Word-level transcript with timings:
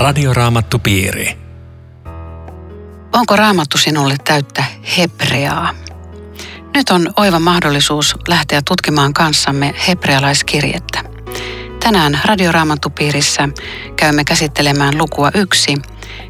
Radioraamattupiiri. 0.00 1.36
Onko 3.12 3.36
raamattu 3.36 3.78
sinulle 3.78 4.16
täyttä 4.24 4.64
hebreaa? 4.98 5.74
Nyt 6.74 6.90
on 6.90 7.12
oiva 7.16 7.38
mahdollisuus 7.38 8.16
lähteä 8.28 8.62
tutkimaan 8.68 9.12
kanssamme 9.12 9.74
hebrealaiskirjettä. 9.88 11.04
Tänään 11.82 12.20
Radioraamattupiirissä 12.24 13.48
käymme 13.96 14.24
käsittelemään 14.24 14.98
lukua 14.98 15.30
yksi 15.34 15.74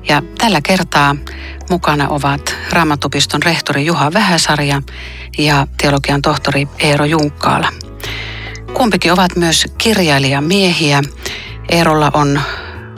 ja 0.09 0.23
tällä 0.39 0.61
kertaa 0.61 1.17
mukana 1.71 2.09
ovat 2.09 2.57
Raamattupiston 2.73 3.43
rehtori 3.43 3.87
Juha 3.87 4.13
Vähäsarja 4.13 4.83
ja 5.39 5.67
teologian 5.83 6.23
tohtori 6.23 6.69
Eero 6.79 7.05
Junkkaala. 7.05 7.69
Kumpikin 8.75 9.13
ovat 9.13 9.37
myös 9.37 9.65
kirjailijamiehiä. 9.79 11.03
Eerolla 11.69 12.11
on, 12.15 12.41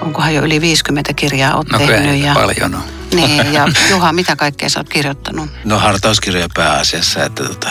onkohan 0.02 0.34
jo 0.34 0.42
yli 0.42 0.61
50 0.61 1.12
kirjaa 1.15 1.55
olet 1.55 1.69
No 1.73 1.79
tehnyt. 1.79 2.20
Ja, 2.24 2.34
paljon 2.34 2.74
on. 2.74 2.83
niin, 3.15 3.52
ja 3.52 3.69
Juha, 3.91 4.12
mitä 4.12 4.37
kaikkea 4.37 4.69
sä 4.69 4.80
oot 4.80 4.88
kirjoittanut? 4.88 5.51
No 5.65 5.78
hartauskirjoja 5.78 6.48
pääasiassa, 6.55 7.25
että 7.25 7.45
tota, 7.45 7.69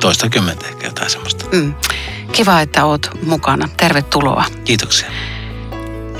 toista 0.00 0.28
kymmentä 0.28 0.66
ehkä 0.66 0.86
jotain 0.86 1.10
semmoista. 1.10 1.44
Mm. 1.52 1.74
Kiva, 2.32 2.60
että 2.60 2.84
oot 2.84 3.10
mukana. 3.26 3.68
Tervetuloa. 3.76 4.44
Kiitoksia. 4.64 5.08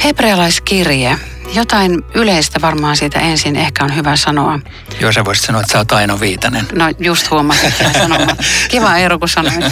Hebrealaiskirje. 0.04 1.18
Jotain 1.54 2.04
yleistä 2.14 2.60
varmaan 2.60 2.96
siitä 2.96 3.20
ensin 3.20 3.56
ehkä 3.56 3.84
on 3.84 3.96
hyvä 3.96 4.16
sanoa. 4.16 4.58
Joo, 5.00 5.12
sä 5.12 5.24
voisit 5.24 5.44
sanoa, 5.44 5.60
että 5.60 5.72
sä 5.72 5.78
oot 5.78 5.92
Aino 5.92 6.20
Viitanen. 6.20 6.66
No 6.72 6.84
just 6.98 7.30
huomasin 7.30 7.72
tämän 7.78 7.92
sanomaan. 7.94 8.36
Kiva 8.70 8.96
Eero, 8.96 9.18
kun 9.18 9.28
sanoit. 9.28 9.64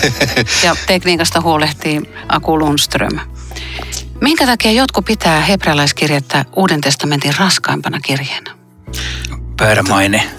Ja 0.63 0.77
tekniikasta 0.87 1.41
huolehtii 1.41 2.03
Aku 2.29 2.59
Lundström. 2.59 3.19
Minkä 4.21 4.47
takia 4.47 4.73
jotkut 4.73 5.05
pitää 5.05 5.41
hebrealaiskirjettä 5.41 6.45
Uuden 6.57 6.81
testamentin 6.81 7.35
raskaimpana 7.39 8.01
kirjeenä? 8.01 8.55
Päärämaine. 9.57 10.31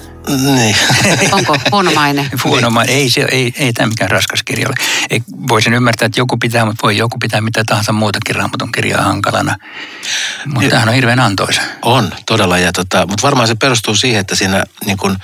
Niin. 0.56 0.76
Onko 1.32 1.58
huono 1.72 1.92
maine? 1.92 2.30
Huono 2.44 2.70
maine. 2.70 2.94
Ei, 2.94 3.10
se, 3.10 3.28
ei, 3.32 3.54
ei 3.58 3.74
tämä 3.74 3.88
mikään 3.88 4.12
raskas 4.12 4.44
kirja 4.44 4.68
ole. 4.68 4.76
Ei, 5.10 5.22
voisin 5.50 5.74
ymmärtää, 5.74 6.06
että 6.06 6.20
joku 6.20 6.38
pitää, 6.38 6.66
mutta 6.66 6.84
voi 6.84 6.98
joku 6.98 7.18
pitää 7.20 7.42
mitä 7.42 7.64
tahansa 7.66 7.92
muutakin 7.92 8.36
raamatun 8.36 8.72
kirjaa 8.72 9.04
hankalana. 9.04 9.56
Mutta 10.46 10.70
tämähän 10.70 10.90
on 10.90 10.96
hirveän 10.96 11.20
antoisa. 11.20 11.62
On, 11.82 12.12
todella. 12.26 12.58
Ja 12.58 12.72
tota, 12.72 13.08
mutta 13.08 13.22
varmaan 13.22 13.48
se 13.48 13.56
perustuu 13.56 13.96
siihen, 13.96 14.20
että 14.22 14.36
siinä 14.36 14.64
niin 14.86 14.98
kun 14.98 15.18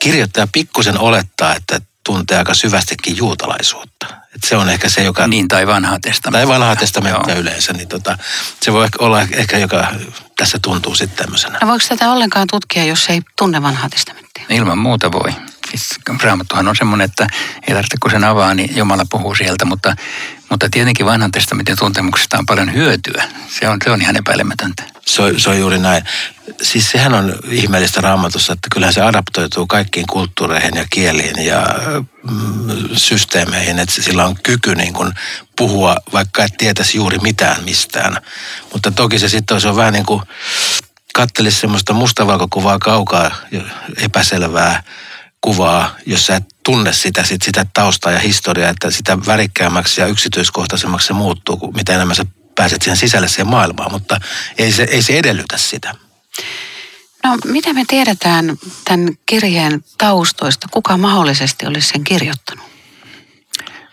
kirjoittaja 0.00 0.48
pikkusen 0.52 0.98
olettaa, 0.98 1.56
että 1.56 1.80
tuntee 2.04 2.38
aika 2.38 2.54
syvästikin 2.54 3.16
juutalaisuutta. 3.16 4.06
Et 4.34 4.44
se 4.44 4.56
on 4.56 4.68
ehkä 4.68 4.88
se, 4.88 5.02
joka... 5.02 5.26
Niin, 5.26 5.48
tai 5.48 5.66
vanhaa 5.66 5.98
testamenttia. 6.02 6.46
Tai 6.46 6.48
vanhaa 6.48 6.76
testamenttia 6.76 7.34
Joo. 7.34 7.42
yleensä, 7.42 7.72
niin 7.72 7.88
tota, 7.88 8.18
se 8.62 8.72
voi 8.72 8.88
olla 8.98 9.20
ehkä, 9.20 9.58
joka 9.58 9.86
tässä 10.36 10.58
tuntuu 10.62 10.94
sitten 10.94 11.24
tämmöisenä. 11.24 11.58
No 11.62 11.68
voiko 11.68 11.84
tätä 11.88 12.12
ollenkaan 12.12 12.46
tutkia, 12.50 12.84
jos 12.84 13.08
ei 13.08 13.20
tunne 13.38 13.62
vanhaa 13.62 13.88
testamenttia? 13.88 14.44
Ilman 14.48 14.78
muuta 14.78 15.12
voi. 15.12 15.34
Siis 15.70 15.88
Raamattuhan 16.22 16.68
on 16.68 16.76
semmoinen, 16.76 17.04
että 17.04 17.26
ei 17.68 17.74
tarvitse 17.74 17.96
kun 18.00 18.10
sen 18.10 18.24
avaa, 18.24 18.54
niin 18.54 18.76
Jumala 18.76 19.04
puhuu 19.10 19.34
sieltä, 19.34 19.64
mutta, 19.64 19.96
mutta 20.52 20.68
tietenkin 20.70 21.06
vanhan 21.06 21.30
testamentin 21.30 21.76
tuntemuksesta 21.78 22.38
on 22.38 22.46
paljon 22.46 22.74
hyötyä. 22.74 23.24
Se 23.48 23.68
on, 23.68 23.78
se 23.84 23.90
on 23.90 24.02
ihan 24.02 24.16
epäilemätöntä. 24.16 24.82
Se 25.06 25.22
on, 25.22 25.40
se 25.40 25.50
on 25.50 25.58
juuri 25.58 25.78
näin. 25.78 26.04
Siis 26.62 26.90
sehän 26.90 27.14
on 27.14 27.34
ihmeellistä 27.48 28.00
raamatussa, 28.00 28.52
että 28.52 28.68
kyllähän 28.72 28.94
se 28.94 29.00
adaptoituu 29.00 29.66
kaikkiin 29.66 30.06
kulttuureihin 30.06 30.76
ja 30.76 30.84
kieliin 30.90 31.46
ja 31.46 31.66
mm, 32.30 32.88
systeemeihin, 32.92 33.78
että 33.78 34.02
sillä 34.02 34.26
on 34.26 34.36
kyky 34.42 34.74
niin 34.74 34.92
kuin 34.92 35.12
puhua, 35.56 35.96
vaikka 36.12 36.44
et 36.44 36.56
tietäisi 36.58 36.98
juuri 36.98 37.18
mitään 37.18 37.64
mistään. 37.64 38.16
Mutta 38.72 38.90
toki 38.90 39.18
se 39.18 39.28
sitten 39.28 39.56
on 39.68 39.76
vähän 39.76 39.92
niin 39.92 40.06
kuin 40.06 40.22
kattelisi 41.14 41.60
semmoista 41.60 41.92
mustavalkokuvaa 41.92 42.78
kaukaa, 42.78 43.30
epäselvää 43.96 44.82
kuvaa, 45.42 45.96
jos 46.06 46.26
sä 46.26 46.36
et 46.36 46.44
tunne 46.64 46.92
sitä, 46.92 47.24
sit 47.24 47.42
sitä 47.42 47.66
taustaa 47.74 48.12
ja 48.12 48.18
historiaa, 48.18 48.70
että 48.70 48.90
sitä 48.90 49.18
värikkäämmäksi 49.26 50.00
ja 50.00 50.06
yksityiskohtaisemmaksi 50.06 51.06
se 51.06 51.12
muuttuu, 51.12 51.56
kun 51.56 51.76
mitä 51.76 51.94
enemmän 51.94 52.16
sä 52.16 52.26
pääset 52.54 52.82
siihen 52.82 52.96
sisälle 52.96 53.28
siihen 53.28 53.46
maailmaan, 53.46 53.92
mutta 53.92 54.20
ei 54.58 54.72
se, 54.72 54.82
ei 54.82 55.02
se 55.02 55.18
edellytä 55.18 55.58
sitä. 55.58 55.94
No, 57.24 57.38
mitä 57.44 57.72
me 57.72 57.84
tiedetään 57.88 58.56
tämän 58.84 59.08
kirjeen 59.26 59.84
taustoista? 59.98 60.68
Kuka 60.70 60.96
mahdollisesti 60.96 61.66
olisi 61.66 61.88
sen 61.88 62.04
kirjoittanut? 62.04 62.64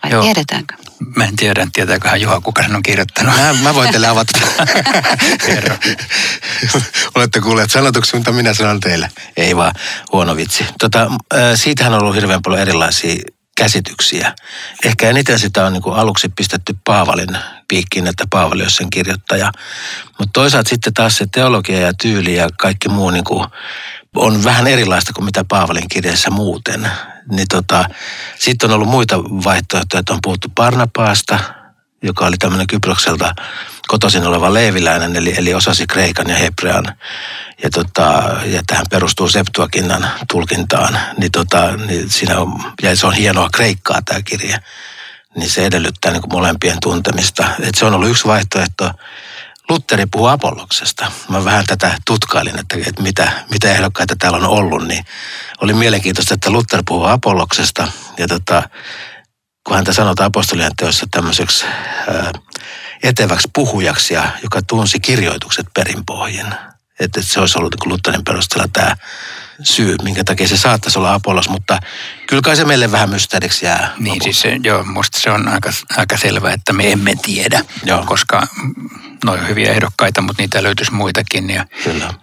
Vai 0.02 0.12
Joo. 0.12 0.22
tiedetäänkö? 0.22 0.74
Mä 1.16 1.24
en 1.24 1.36
tiedä, 1.36 1.66
tietääköhän 1.72 2.20
Juha, 2.20 2.40
kuka 2.40 2.62
sen 2.62 2.76
on 2.76 2.82
kirjoittanut. 2.82 3.36
Mä, 3.36 3.52
mä 3.62 3.74
voin 3.74 3.90
teille 3.90 4.08
avata. 4.08 4.38
Kerro. 5.46 5.76
Olette 7.14 7.40
kuulleet 7.40 7.70
sanotuksi, 7.70 8.16
mitä 8.16 8.32
minä 8.32 8.54
sanon 8.54 8.80
teille. 8.80 9.10
Ei 9.36 9.56
vaan, 9.56 9.72
huono 10.12 10.36
vitsi. 10.36 10.66
Tota, 10.80 11.10
äh, 11.34 11.40
siitähän 11.54 11.94
on 11.94 12.00
ollut 12.00 12.14
hirveän 12.14 12.42
paljon 12.42 12.62
erilaisia 12.62 13.22
käsityksiä. 13.56 14.34
Ehkä 14.84 15.10
eniten 15.10 15.38
sitä 15.38 15.66
on 15.66 15.72
niin 15.72 15.82
kuin 15.82 15.96
aluksi 15.96 16.28
pistetty 16.36 16.76
Paavalin 16.84 17.38
piikkiin, 17.68 18.06
että 18.06 18.24
Paavali 18.30 18.62
olisi 18.62 18.76
sen 18.76 18.90
kirjoittaja. 18.90 19.52
Mutta 20.18 20.32
toisaalta 20.32 20.68
sitten 20.68 20.94
taas 20.94 21.16
se 21.16 21.26
teologia 21.32 21.80
ja 21.80 21.92
tyyli 22.02 22.36
ja 22.36 22.48
kaikki 22.58 22.88
muu 22.88 23.10
niin 23.10 23.24
kuin 23.24 23.46
on 24.16 24.44
vähän 24.44 24.66
erilaista 24.66 25.12
kuin 25.12 25.24
mitä 25.24 25.44
Paavalin 25.44 25.88
kirjassa 25.88 26.30
muuten. 26.30 26.90
Niin 27.30 27.48
tota, 27.48 27.84
sitten 28.38 28.70
on 28.70 28.74
ollut 28.74 28.88
muita 28.88 29.18
vaihtoehtoja, 29.18 30.00
että 30.00 30.12
on 30.12 30.18
puhuttu 30.22 30.48
Barnapaasta, 30.54 31.38
joka 32.02 32.26
oli 32.26 32.36
tämmöinen 32.36 32.66
Kyprokselta 32.66 33.34
kotoisin 33.90 34.26
oleva 34.26 34.54
leiviläinen, 34.54 35.16
eli, 35.16 35.34
eli 35.36 35.54
osasi 35.54 35.86
kreikan 35.86 36.28
ja 36.28 36.36
hebrean. 36.36 36.84
Ja, 37.62 37.70
tota, 37.70 38.22
ja 38.44 38.62
tähän 38.66 38.86
perustuu 38.90 39.28
Septuakinnan 39.28 40.10
tulkintaan. 40.30 40.98
Niin, 41.18 41.32
tota, 41.32 41.76
niin 41.76 42.10
siinä 42.10 42.38
on, 42.38 42.62
ja 42.82 42.96
se 42.96 43.06
on 43.06 43.12
hienoa 43.12 43.48
kreikkaa 43.52 44.02
tämä 44.02 44.22
kirja. 44.22 44.58
Niin 45.36 45.50
se 45.50 45.66
edellyttää 45.66 46.12
niin 46.12 46.22
kuin 46.22 46.32
molempien 46.32 46.76
tuntemista. 46.82 47.44
Et 47.60 47.74
se 47.74 47.84
on 47.84 47.94
ollut 47.94 48.10
yksi 48.10 48.24
vaihtoehto. 48.24 48.90
Lutteri 49.70 50.06
puhuu 50.06 50.26
Apolloksesta. 50.26 51.12
Mä 51.28 51.44
vähän 51.44 51.66
tätä 51.66 51.96
tutkailin, 52.06 52.58
että, 52.58 52.76
että 52.86 53.02
mitä, 53.02 53.32
mitä 53.50 53.70
ehdokkaita 53.70 54.16
täällä 54.18 54.38
on 54.38 54.46
ollut, 54.46 54.86
niin 54.86 55.04
oli 55.60 55.72
mielenkiintoista, 55.72 56.34
että 56.34 56.50
Luther 56.50 56.82
puhuu 56.86 57.04
Apolloksesta. 57.04 57.88
Ja 58.18 58.28
tota, 58.28 58.62
kun 59.66 59.76
häntä 59.76 59.92
sanotaan 59.92 60.26
apostolien 60.26 60.76
teossa 60.76 61.06
tämmöiseksi 61.10 61.64
ää, 61.66 62.32
eteväksi 63.02 63.48
puhujaksi, 63.54 64.14
ja, 64.14 64.28
joka 64.42 64.62
tunsi 64.62 65.00
kirjoitukset 65.00 65.66
perinpohjin. 65.74 66.46
Että 67.00 67.22
se 67.22 67.40
olisi 67.40 67.58
ollut 67.58 67.74
niin 68.06 68.24
perusteella 68.24 68.68
tämä 68.72 68.96
syy, 69.62 69.96
minkä 70.02 70.24
takia 70.24 70.48
se 70.48 70.56
saattaisi 70.56 70.98
olla 70.98 71.14
Apollos, 71.14 71.48
mutta 71.48 71.78
kyllä 72.26 72.42
kai 72.42 72.56
se 72.56 72.64
meille 72.64 72.92
vähän 72.92 73.10
mysteeriksi 73.10 73.66
jää. 73.66 73.94
Niin 73.98 74.08
lopulta. 74.08 74.24
siis 74.24 74.40
se, 74.40 74.60
joo, 74.62 74.84
musta 74.84 75.20
se 75.20 75.30
on 75.30 75.48
aika, 75.48 75.70
aika 75.96 76.16
selvää, 76.16 76.52
että 76.52 76.72
me 76.72 76.92
emme 76.92 77.14
tiedä, 77.22 77.64
Joo. 77.84 78.04
koska 78.06 78.46
ne 79.24 79.30
on 79.30 79.48
hyviä 79.48 79.72
ehdokkaita, 79.72 80.22
mutta 80.22 80.42
niitä 80.42 80.62
löytyisi 80.62 80.92
muitakin. 80.92 81.50
Ja 81.50 81.66
Kyllä. 81.84 82.14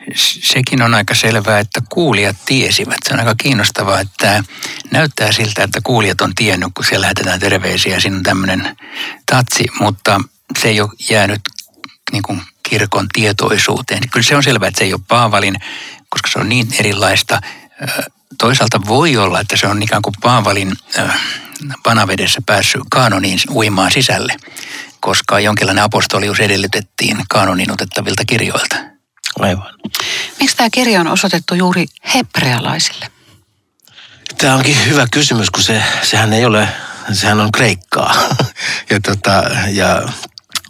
sekin 0.41 0.81
on 0.81 0.93
aika 0.93 1.15
selvää, 1.15 1.59
että 1.59 1.81
kuulijat 1.89 2.35
tiesivät. 2.45 2.97
Se 3.07 3.13
on 3.13 3.19
aika 3.19 3.35
kiinnostavaa, 3.35 3.99
että 3.99 4.43
näyttää 4.91 5.31
siltä, 5.31 5.63
että 5.63 5.79
kuulijat 5.83 6.21
on 6.21 6.35
tiennyt, 6.35 6.69
kun 6.73 6.85
siellä 6.85 7.03
lähetetään 7.03 7.39
terveisiä 7.39 7.93
ja 7.93 8.01
siinä 8.01 8.17
on 8.17 8.23
tämmöinen 8.23 8.77
tatsi, 9.31 9.63
mutta 9.79 10.21
se 10.59 10.67
ei 10.67 10.81
ole 10.81 10.89
jäänyt 11.09 11.41
niin 12.11 12.23
kuin 12.23 12.41
kirkon 12.69 13.07
tietoisuuteen. 13.13 14.09
Kyllä 14.09 14.23
se 14.23 14.35
on 14.35 14.43
selvää, 14.43 14.67
että 14.67 14.79
se 14.79 14.85
ei 14.85 14.93
ole 14.93 15.01
Paavalin, 15.07 15.55
koska 16.09 16.29
se 16.31 16.39
on 16.39 16.49
niin 16.49 16.67
erilaista. 16.79 17.41
Toisaalta 18.37 18.81
voi 18.87 19.17
olla, 19.17 19.39
että 19.39 19.57
se 19.57 19.67
on 19.67 19.83
ikään 19.83 20.01
kuin 20.01 20.13
Paavalin 20.21 20.73
vanavedessä 21.85 22.41
päässyt 22.45 22.81
kaanoniin 22.91 23.39
uimaan 23.51 23.91
sisälle, 23.91 24.35
koska 24.99 25.39
jonkinlainen 25.39 25.83
apostolius 25.83 26.39
edellytettiin 26.39 27.17
kaanoniin 27.29 27.71
otettavilta 27.71 28.25
kirjoilta. 28.25 28.75
Aivan. 29.39 29.73
Miksi 30.39 30.57
tämä 30.57 30.69
kirja 30.69 30.99
on 30.99 31.07
osoitettu 31.07 31.55
juuri 31.55 31.85
hebrealaisille? 32.13 33.07
Tämä 34.37 34.55
onkin 34.55 34.85
hyvä 34.85 35.07
kysymys, 35.11 35.49
kun 35.49 35.63
se, 35.63 35.83
sehän 36.03 36.33
ei 36.33 36.45
ole, 36.45 36.67
sehän 37.11 37.39
on 37.39 37.51
kreikkaa. 37.51 38.15
ja, 38.89 38.99
tota, 39.01 39.43
ja 39.71 40.09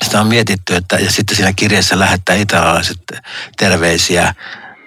sitä 0.07 0.21
on 0.21 0.27
mietitty, 0.27 0.75
että 0.75 0.95
ja 0.95 1.11
sitten 1.11 1.35
siinä 1.35 1.53
kirjassa 1.53 1.99
lähettää 1.99 2.35
italialaiset 2.35 2.97
terveisiä, 3.57 4.33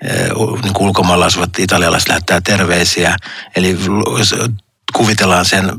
eh, 0.05 0.29
niin 0.63 0.73
kuin 0.73 0.87
ulkomailla 0.89 1.27
asuvat 1.27 1.59
italialaiset 1.59 2.09
lähettää 2.09 2.41
terveisiä. 2.41 3.17
Eli 3.57 3.79
kuvitellaan 4.93 5.45
sen 5.45 5.73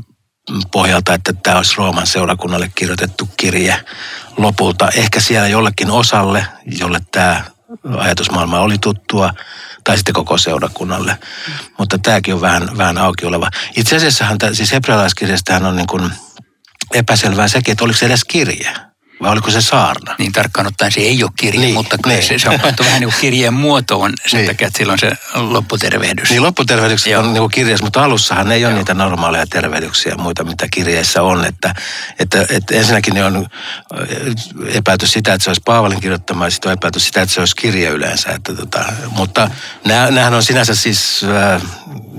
pohjalta, 0.72 1.14
että 1.14 1.32
tämä 1.32 1.56
olisi 1.56 1.74
Rooman 1.76 2.06
seurakunnalle 2.06 2.72
kirjoitettu 2.74 3.28
kirje 3.36 3.84
lopulta. 4.36 4.88
Ehkä 4.88 5.20
siellä 5.20 5.48
jollekin 5.48 5.90
osalle, 5.90 6.46
jolle 6.78 6.98
tämä 7.12 7.44
ajatusmaailma 7.98 8.60
oli 8.60 8.78
tuttua, 8.78 9.30
tai 9.84 9.96
sitten 9.96 10.14
koko 10.14 10.38
seurakunnalle. 10.38 11.18
Mutta 11.78 11.98
tämäkin 11.98 12.34
on 12.34 12.40
vähän, 12.40 12.78
vähän 12.78 12.98
auki 12.98 13.26
oleva. 13.26 13.50
Itse 13.76 13.96
asiassahan, 13.96 14.38
tämä, 14.38 14.54
siis 14.54 14.72
hebrealaiskirjastahan 14.72 15.66
on 15.66 15.76
niin 15.76 15.86
kuin 15.86 16.10
epäselvää 16.94 17.48
sekin, 17.48 17.72
että 17.72 17.84
oliko 17.84 17.98
se 17.98 18.06
edes 18.06 18.24
kirje. 18.24 18.91
Vai 19.22 19.30
oliko 19.32 19.50
se 19.50 19.60
saarna? 19.60 20.14
Niin 20.18 20.32
tarkkaan 20.32 20.66
ottaen 20.66 20.92
se 20.92 21.00
ei 21.00 21.22
ole 21.22 21.30
kirje, 21.36 21.60
Niin, 21.60 21.74
mutta 21.74 21.96
kyllä 22.02 22.16
niin. 22.16 22.26
se, 22.28 22.38
se 22.38 22.48
on 22.48 22.60
pantu 22.60 22.84
vähän 22.84 23.00
niin 23.00 23.10
kuin 23.10 23.20
kirjeen 23.20 23.54
muotoon 23.54 24.12
sen 24.26 24.38
Niin. 24.38 24.46
takia, 24.50 24.66
että 24.66 24.78
silloin 24.78 24.98
se 24.98 25.12
lopputervehdys. 25.34 26.30
Niin 26.30 26.42
lopputervehdykset 26.42 27.12
Joo. 27.12 27.22
on 27.22 27.32
niin 27.34 27.50
kirjeessä, 27.50 27.84
mutta 27.84 28.04
alussahan 28.04 28.52
ei 28.52 28.64
ole 28.64 28.72
Joo. 28.72 28.78
niitä 28.78 28.94
normaaleja 28.94 29.46
tervehdyksiä 29.46 30.12
ja 30.12 30.18
muita, 30.18 30.44
mitä 30.44 30.66
kirjeissä 30.70 31.22
on. 31.22 31.44
Että, 31.44 31.74
että, 32.18 32.46
että 32.50 32.74
ensinnäkin 32.74 33.14
ne 33.14 33.24
on 33.24 33.36
äh, 33.36 33.46
epäilty 34.74 35.06
sitä, 35.06 35.34
että 35.34 35.44
se 35.44 35.50
olisi 35.50 35.62
Paavalin 35.64 36.00
kirjoittama 36.00 36.44
ja 36.46 36.50
sitten 36.50 36.68
on 36.68 36.72
epäilty 36.78 37.00
sitä, 37.00 37.22
että 37.22 37.34
se 37.34 37.40
olisi 37.40 37.56
kirje 37.56 37.88
yleensä. 37.90 38.30
Että 38.30 38.54
tota, 38.54 38.84
mutta 39.10 39.50
nämä, 39.86 40.04
nämähän 40.10 40.34
on 40.34 40.42
sinänsä 40.42 40.74
siis, 40.74 41.20
äh, 41.54 41.62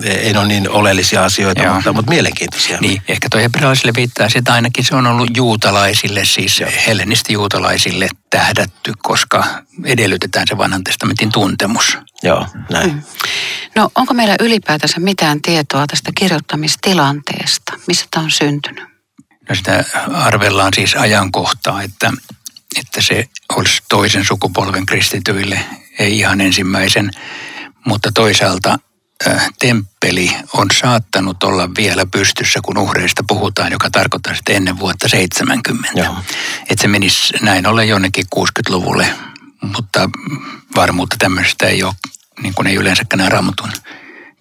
ei 0.03 0.37
ole 0.37 0.47
niin 0.47 0.69
oleellisia 0.69 1.25
asioita, 1.25 1.63
Joo. 1.63 1.73
mutta, 1.75 1.93
mutta 1.93 2.11
mielenkiintoisia. 2.11 2.77
Niin, 2.81 3.01
ehkä 3.07 3.29
toi 3.29 3.41
hebrealaisille 3.41 3.91
viittaa 3.95 4.29
sitä, 4.29 4.39
että 4.39 4.53
ainakin 4.53 4.85
se 4.85 4.95
on 4.95 5.07
ollut 5.07 5.37
juutalaisille, 5.37 6.25
siis 6.25 6.63
hellenisti 6.87 7.33
juutalaisille 7.33 8.09
tähdätty, 8.29 8.93
koska 9.03 9.45
edellytetään 9.85 10.47
se 10.47 10.57
vanhan 10.57 10.83
testamentin 10.83 11.31
tuntemus. 11.31 11.97
Joo, 12.23 12.47
näin. 12.71 13.03
No 13.75 13.89
onko 13.95 14.13
meillä 14.13 14.35
ylipäätänsä 14.39 14.99
mitään 14.99 15.41
tietoa 15.41 15.87
tästä 15.87 16.11
kirjoittamistilanteesta, 16.15 17.73
missä 17.87 18.05
tämä 18.11 18.23
on 18.23 18.31
syntynyt? 18.31 18.83
No 19.49 19.55
sitä 19.55 19.83
arvellaan 20.13 20.71
siis 20.75 20.95
ajankohtaa, 20.95 21.81
että, 21.81 22.11
että 22.79 23.01
se 23.01 23.27
olisi 23.55 23.83
toisen 23.89 24.25
sukupolven 24.25 24.85
kristityille, 24.85 25.59
ei 25.99 26.19
ihan 26.19 26.41
ensimmäisen, 26.41 27.11
mutta 27.85 28.11
toisaalta 28.11 28.79
temppeli 29.59 30.35
on 30.53 30.67
saattanut 30.81 31.43
olla 31.43 31.69
vielä 31.77 32.05
pystyssä, 32.05 32.59
kun 32.63 32.77
uhreista 32.77 33.23
puhutaan, 33.27 33.71
joka 33.71 33.89
tarkoittaa 33.89 34.35
sitten 34.35 34.55
ennen 34.55 34.79
vuotta 34.79 35.09
70. 35.09 35.89
Joo. 35.95 36.15
Että 36.69 36.81
se 36.81 36.87
menisi 36.87 37.33
näin 37.41 37.67
ollen 37.67 37.87
jonnekin 37.87 38.25
60-luvulle, 38.35 39.07
mutta 39.61 40.09
varmuutta 40.75 41.15
tämmöisestä 41.19 41.67
ei 41.67 41.83
ole, 41.83 41.93
niin 42.41 42.53
kuin 42.53 42.67
ei 42.67 42.75
yleensäkään 42.75 43.17
nämä 43.17 43.29
raamatun 43.29 43.71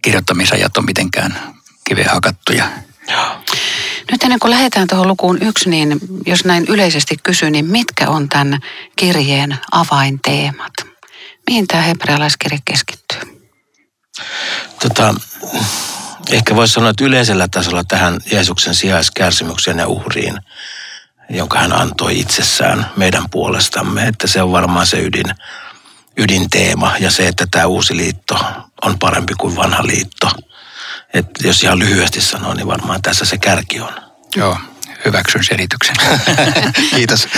kirjoittamisajat 0.02 0.76
on 0.76 0.84
mitenkään 0.84 1.54
kiveen 1.88 2.10
hakattuja. 2.10 2.68
Nyt 4.10 4.22
ennen 4.22 4.38
kuin 4.38 4.50
lähdetään 4.50 4.88
tuohon 4.88 5.08
lukuun 5.08 5.38
yksi, 5.42 5.70
niin 5.70 5.98
jos 6.26 6.44
näin 6.44 6.64
yleisesti 6.68 7.16
kysyn, 7.22 7.52
niin 7.52 7.64
mitkä 7.66 8.08
on 8.08 8.28
tämän 8.28 8.60
kirjeen 8.96 9.58
avainteemat? 9.72 10.72
Mihin 11.46 11.66
tämä 11.66 11.82
hebrealaiskirje 11.82 12.58
keskittyy? 12.64 13.31
Tota, 14.82 15.14
ehkä 16.30 16.56
voisi 16.56 16.74
sanoa, 16.74 16.90
että 16.90 17.04
yleisellä 17.04 17.48
tasolla 17.48 17.84
tähän 17.84 18.20
Jeesuksen 18.32 18.74
sijaiskärsimykseen 18.74 19.78
ja 19.78 19.88
uhriin, 19.88 20.38
jonka 21.30 21.58
hän 21.58 21.72
antoi 21.72 22.20
itsessään 22.20 22.90
meidän 22.96 23.30
puolestamme, 23.30 24.06
että 24.08 24.26
se 24.26 24.42
on 24.42 24.52
varmaan 24.52 24.86
se 24.86 25.00
ydin, 25.00 25.34
ydinteema 26.16 26.92
ja 26.98 27.10
se, 27.10 27.28
että 27.28 27.46
tämä 27.50 27.66
uusi 27.66 27.96
liitto 27.96 28.38
on 28.82 28.98
parempi 28.98 29.34
kuin 29.34 29.56
vanha 29.56 29.86
liitto. 29.86 30.30
Et 31.14 31.26
jos 31.44 31.62
ihan 31.62 31.78
lyhyesti 31.78 32.20
sanoo, 32.20 32.54
niin 32.54 32.66
varmaan 32.66 33.02
tässä 33.02 33.24
se 33.24 33.38
kärki 33.38 33.80
on. 33.80 33.92
Joo, 34.36 34.58
hyväksyn 35.04 35.44
selityksen. 35.44 35.96
Kiitos. 36.96 37.28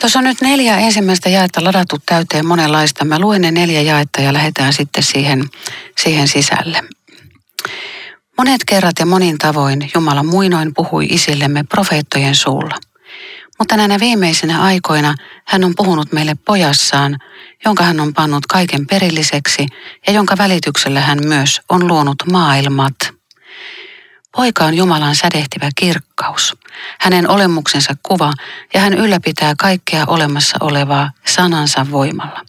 Tuossa 0.00 0.18
on 0.18 0.24
nyt 0.24 0.40
neljä 0.40 0.78
ensimmäistä 0.78 1.28
jaetta 1.28 1.64
ladattu 1.64 1.96
täyteen 2.06 2.46
monenlaista. 2.46 3.04
Mä 3.04 3.18
luen 3.18 3.40
ne 3.40 3.50
neljä 3.50 3.82
jaetta 3.82 4.20
ja 4.20 4.32
lähdetään 4.32 4.72
sitten 4.72 5.02
siihen, 5.02 5.44
siihen 5.98 6.28
sisälle. 6.28 6.80
Monet 8.38 8.64
kerrat 8.66 8.98
ja 8.98 9.06
monin 9.06 9.38
tavoin 9.38 9.90
Jumala 9.94 10.22
muinoin 10.22 10.74
puhui 10.74 11.06
isillemme 11.10 11.64
profeettojen 11.64 12.34
suulla. 12.34 12.78
Mutta 13.58 13.76
näinä 13.76 14.00
viimeisinä 14.00 14.62
aikoina 14.62 15.14
hän 15.44 15.64
on 15.64 15.72
puhunut 15.76 16.12
meille 16.12 16.34
pojassaan, 16.46 17.16
jonka 17.64 17.84
hän 17.84 18.00
on 18.00 18.14
pannut 18.14 18.46
kaiken 18.46 18.86
perilliseksi 18.86 19.66
ja 20.06 20.12
jonka 20.12 20.38
välityksellä 20.38 21.00
hän 21.00 21.18
myös 21.26 21.60
on 21.68 21.88
luonut 21.88 22.16
maailmat. 22.32 22.94
Poika 24.36 24.64
on 24.64 24.74
Jumalan 24.74 25.16
sädehtivä 25.16 25.68
kirkkaus, 25.76 26.56
hänen 27.00 27.30
olemuksensa 27.30 27.94
kuva 28.02 28.32
ja 28.74 28.80
hän 28.80 28.94
ylläpitää 28.94 29.54
kaikkea 29.58 30.04
olemassa 30.06 30.56
olevaa 30.60 31.10
sanansa 31.26 31.86
voimalla. 31.90 32.40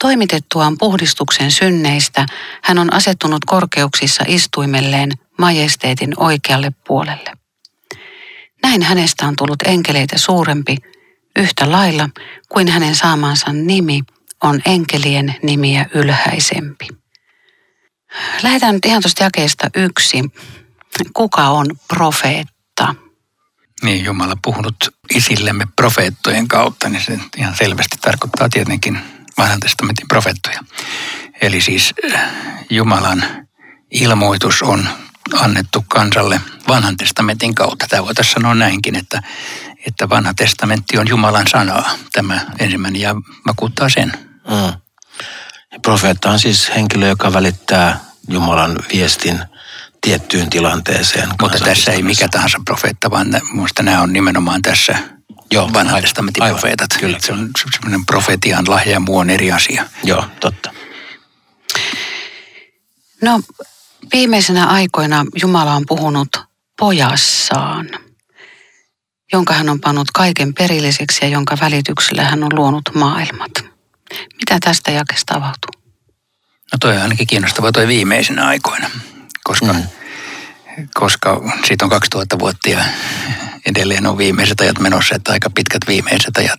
Toimitettuaan 0.00 0.78
puhdistuksen 0.78 1.50
synneistä, 1.50 2.26
hän 2.62 2.78
on 2.78 2.92
asettunut 2.92 3.44
korkeuksissa 3.44 4.24
istuimelleen 4.28 5.10
majesteetin 5.38 6.14
oikealle 6.16 6.72
puolelle. 6.86 7.32
Näin 8.62 8.82
hänestä 8.82 9.26
on 9.26 9.36
tullut 9.36 9.62
enkeleitä 9.64 10.18
suurempi, 10.18 10.76
yhtä 11.36 11.72
lailla 11.72 12.08
kuin 12.48 12.68
hänen 12.68 12.94
saamansa 12.94 13.52
nimi 13.52 14.00
on 14.42 14.60
enkelien 14.66 15.34
nimiä 15.42 15.86
ylhäisempi. 15.94 16.88
Lähdetään 18.42 18.74
nyt 18.74 18.84
ihan 18.84 19.02
tuosta 19.02 19.24
jakeesta 19.24 19.70
yksi. 19.74 20.24
Kuka 21.14 21.48
on 21.48 21.66
profeetta? 21.88 22.94
niin, 23.82 24.04
Jumala 24.04 24.36
puhunut 24.42 24.76
isillemme 25.14 25.66
profeettojen 25.76 26.48
kautta, 26.48 26.88
niin 26.88 27.02
se 27.02 27.18
ihan 27.36 27.56
selvästi 27.56 27.96
tarkoittaa 28.00 28.48
tietenkin 28.48 28.98
vanhan 29.38 29.60
testamentin 29.60 30.08
profeettoja. 30.08 30.60
Eli 31.40 31.60
siis 31.60 31.94
äh, 32.14 32.20
Jumalan 32.70 33.24
ilmoitus 33.90 34.62
on 34.62 34.88
annettu 35.34 35.84
kansalle 35.88 36.40
vanhan 36.68 36.96
testamentin 36.96 37.54
kautta. 37.54 37.86
Tämä 37.88 38.04
voitaisiin 38.04 38.34
sanoa 38.34 38.54
näinkin, 38.54 38.96
että, 38.96 39.22
että 39.86 40.08
vanha 40.08 40.34
testamentti 40.34 40.98
on 40.98 41.08
Jumalan 41.08 41.46
sanaa. 41.48 41.90
Tämä 42.12 42.46
ensimmäinen 42.58 43.00
ja 43.00 43.14
vakuuttaa 43.46 43.88
sen. 43.88 44.12
Mm. 44.48 44.80
Profeetta 45.82 46.30
on 46.30 46.38
siis 46.38 46.70
henkilö, 46.76 47.08
joka 47.08 47.32
välittää 47.32 48.00
Jumalan 48.28 48.78
viestin 48.92 49.40
tiettyyn 50.00 50.50
tilanteeseen. 50.50 51.28
Mutta 51.42 51.58
tässä 51.58 51.92
ei 51.92 52.02
mikä 52.02 52.28
tahansa 52.28 52.58
profeetta, 52.64 53.10
vaan 53.10 53.30
nä- 53.30 53.40
minusta 53.52 53.82
nämä 53.82 54.00
on 54.02 54.12
nimenomaan 54.12 54.62
tässä 54.62 54.98
Joo, 55.50 55.70
vanhan 55.72 56.02
testamentin 56.02 56.44
profeetat. 56.48 56.90
kyllä. 57.00 57.18
Se 57.20 57.32
on 57.32 57.50
semmoinen 57.72 58.06
profetian 58.06 58.64
lahja 58.68 58.92
ja 58.92 59.00
muu 59.00 59.18
on 59.18 59.30
eri 59.30 59.52
asia. 59.52 59.84
Joo, 60.04 60.24
totta. 60.40 60.70
No, 63.22 63.40
viimeisenä 64.12 64.66
aikoina 64.66 65.24
Jumala 65.42 65.74
on 65.74 65.84
puhunut 65.88 66.28
pojassaan, 66.78 67.88
jonka 69.32 69.54
hän 69.54 69.68
on 69.68 69.80
pannut 69.80 70.10
kaiken 70.10 70.54
perilliseksi 70.54 71.18
ja 71.22 71.28
jonka 71.28 71.56
välityksellä 71.60 72.24
hän 72.24 72.42
on 72.44 72.50
luonut 72.54 72.90
maailmat. 72.94 73.75
Mitä 74.14 74.58
tästä 74.60 74.90
jakesta 74.90 75.34
avautuu? 75.34 75.82
No 76.72 76.78
toi 76.80 76.96
on 76.96 77.02
ainakin 77.02 77.26
kiinnostavaa 77.26 77.72
toi 77.72 77.86
viimeisenä 77.88 78.46
aikoina, 78.46 78.90
koska, 79.44 79.72
Mm. 79.72 79.82
koska 80.94 81.40
siitä 81.66 81.84
on 81.84 81.90
2000 81.90 82.38
vuotta 82.38 82.68
ja 82.70 82.84
edelleen 83.66 84.06
on 84.06 84.18
viimeiset 84.18 84.60
ajat 84.60 84.78
menossa, 84.78 85.14
että 85.14 85.32
aika 85.32 85.50
pitkät 85.50 85.80
viimeiset 85.88 86.36
ajat. 86.36 86.58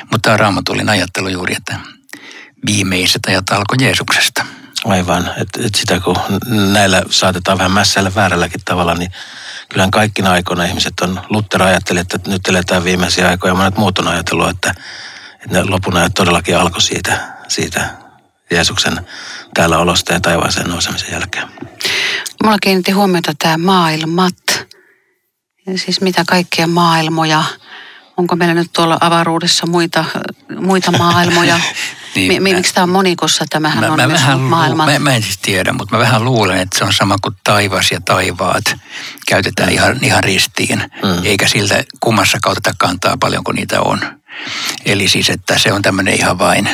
Mutta 0.00 0.18
tämä 0.22 0.36
raamatullinen 0.36 0.88
ajattelu 0.88 1.28
juuri, 1.28 1.54
että 1.56 1.76
viimeiset 2.66 3.26
ajat 3.26 3.50
alkoi 3.50 3.76
Jeesuksesta. 3.80 4.46
Aivan, 4.84 5.30
että 5.36 5.60
et 5.66 5.74
sitä 5.74 6.00
kun 6.00 6.16
näillä 6.72 7.02
saatetaan 7.10 7.58
vähän 7.58 7.72
mässäillä 7.72 8.14
väärälläkin 8.14 8.60
tavalla, 8.64 8.94
niin 8.94 9.12
kyllähän 9.68 9.90
kaikkina 9.90 10.30
aikoina 10.32 10.64
ihmiset 10.64 11.00
on, 11.00 11.22
Luther 11.30 11.62
ajatteli, 11.62 12.00
että 12.00 12.18
nyt 12.26 12.48
eletään 12.48 12.84
viimeisiä 12.84 13.28
aikoja, 13.28 13.50
ja 13.50 13.54
monet 13.56 13.76
muut 13.76 13.98
on 13.98 14.08
ajatellut, 14.08 14.48
että 14.48 14.74
ne 15.50 15.62
lopun 15.64 15.96
ajat 15.96 16.14
todellakin 16.14 16.58
alkoi 16.58 16.82
siitä, 16.82 17.34
siitä 17.48 17.90
Jeesuksen 18.50 19.06
täällä 19.54 19.78
olosta 19.78 20.12
ja 20.12 20.20
taivaaseen 20.20 20.68
nousemisen 20.70 21.12
jälkeen. 21.12 21.48
Mulla 22.44 22.56
kiinnitti 22.62 22.92
huomiota 22.92 23.32
tämä 23.38 23.58
maailmat. 23.58 24.66
Ja 25.66 25.78
siis 25.78 26.00
mitä 26.00 26.24
kaikkia 26.28 26.66
maailmoja. 26.66 27.44
Onko 28.16 28.36
meillä 28.36 28.54
nyt 28.54 28.72
tuolla 28.72 28.98
avaruudessa 29.00 29.66
muita, 29.66 30.04
muita 30.60 30.92
maailmoja? 30.98 31.60
Niin, 32.14 32.42
miksi 32.42 32.74
tämä 32.74 32.82
on 32.82 32.88
monikossa? 32.88 33.44
Tämähän 33.50 33.84
Mä, 33.84 33.90
on 33.92 33.96
mä, 33.96 34.08
vähän 34.08 34.40
maailman. 34.40 34.92
mä, 34.92 34.98
mä 34.98 35.14
en 35.14 35.22
siis 35.22 35.38
tiedä, 35.38 35.72
mutta 35.72 35.96
mä 35.96 36.02
vähän 36.02 36.24
luulen, 36.24 36.58
että 36.58 36.78
se 36.78 36.84
on 36.84 36.92
sama 36.92 37.16
kuin 37.22 37.34
taivas 37.44 37.90
ja 37.92 38.00
taivaat. 38.04 38.64
Käytetään 39.28 39.70
ihan, 39.70 39.98
ihan 40.04 40.24
ristiin, 40.24 40.78
Mm. 40.78 41.24
eikä 41.24 41.48
siltä 41.48 41.84
kummassa 42.00 42.38
kautta 42.42 42.70
kantaa 42.78 43.16
paljon 43.20 43.44
kuin 43.44 43.54
niitä 43.54 43.80
on. 43.80 44.00
Eli 44.84 45.08
siis, 45.08 45.30
että 45.30 45.58
se 45.58 45.72
on 45.72 45.82
tämmöinen 45.82 46.14
ihan 46.14 46.38
vain, 46.38 46.68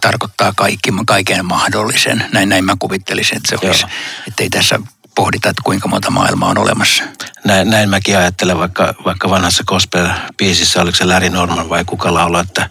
tarkoittaa 0.00 0.52
kaikki, 0.56 0.90
kaiken 1.06 1.46
mahdollisen. 1.46 2.24
Näin, 2.32 2.48
näin 2.48 2.64
mä 2.64 2.76
kuvittelisin, 2.78 3.36
että 3.36 3.48
se 3.48 3.66
olisi. 3.66 3.82
Joo. 3.82 3.90
Että 4.28 4.42
ei 4.42 4.50
tässä 4.50 4.80
pohdita, 5.14 5.48
että 5.48 5.62
kuinka 5.64 5.88
monta 5.88 6.10
maailmaa 6.10 6.50
on 6.50 6.58
olemassa. 6.58 7.04
Näin, 7.44 7.70
näin 7.70 7.90
mäkin 7.90 8.18
ajattelen, 8.18 8.58
vaikka, 8.58 8.94
vaikka 9.04 9.30
vanhassa 9.30 9.64
gospel-biisissä, 9.66 10.82
oliko 10.82 10.96
se 10.96 11.04
Larry 11.04 11.30
Norman 11.30 11.68
vai 11.68 11.84
kuka 11.84 12.14
laulaa, 12.14 12.40
että 12.40 12.70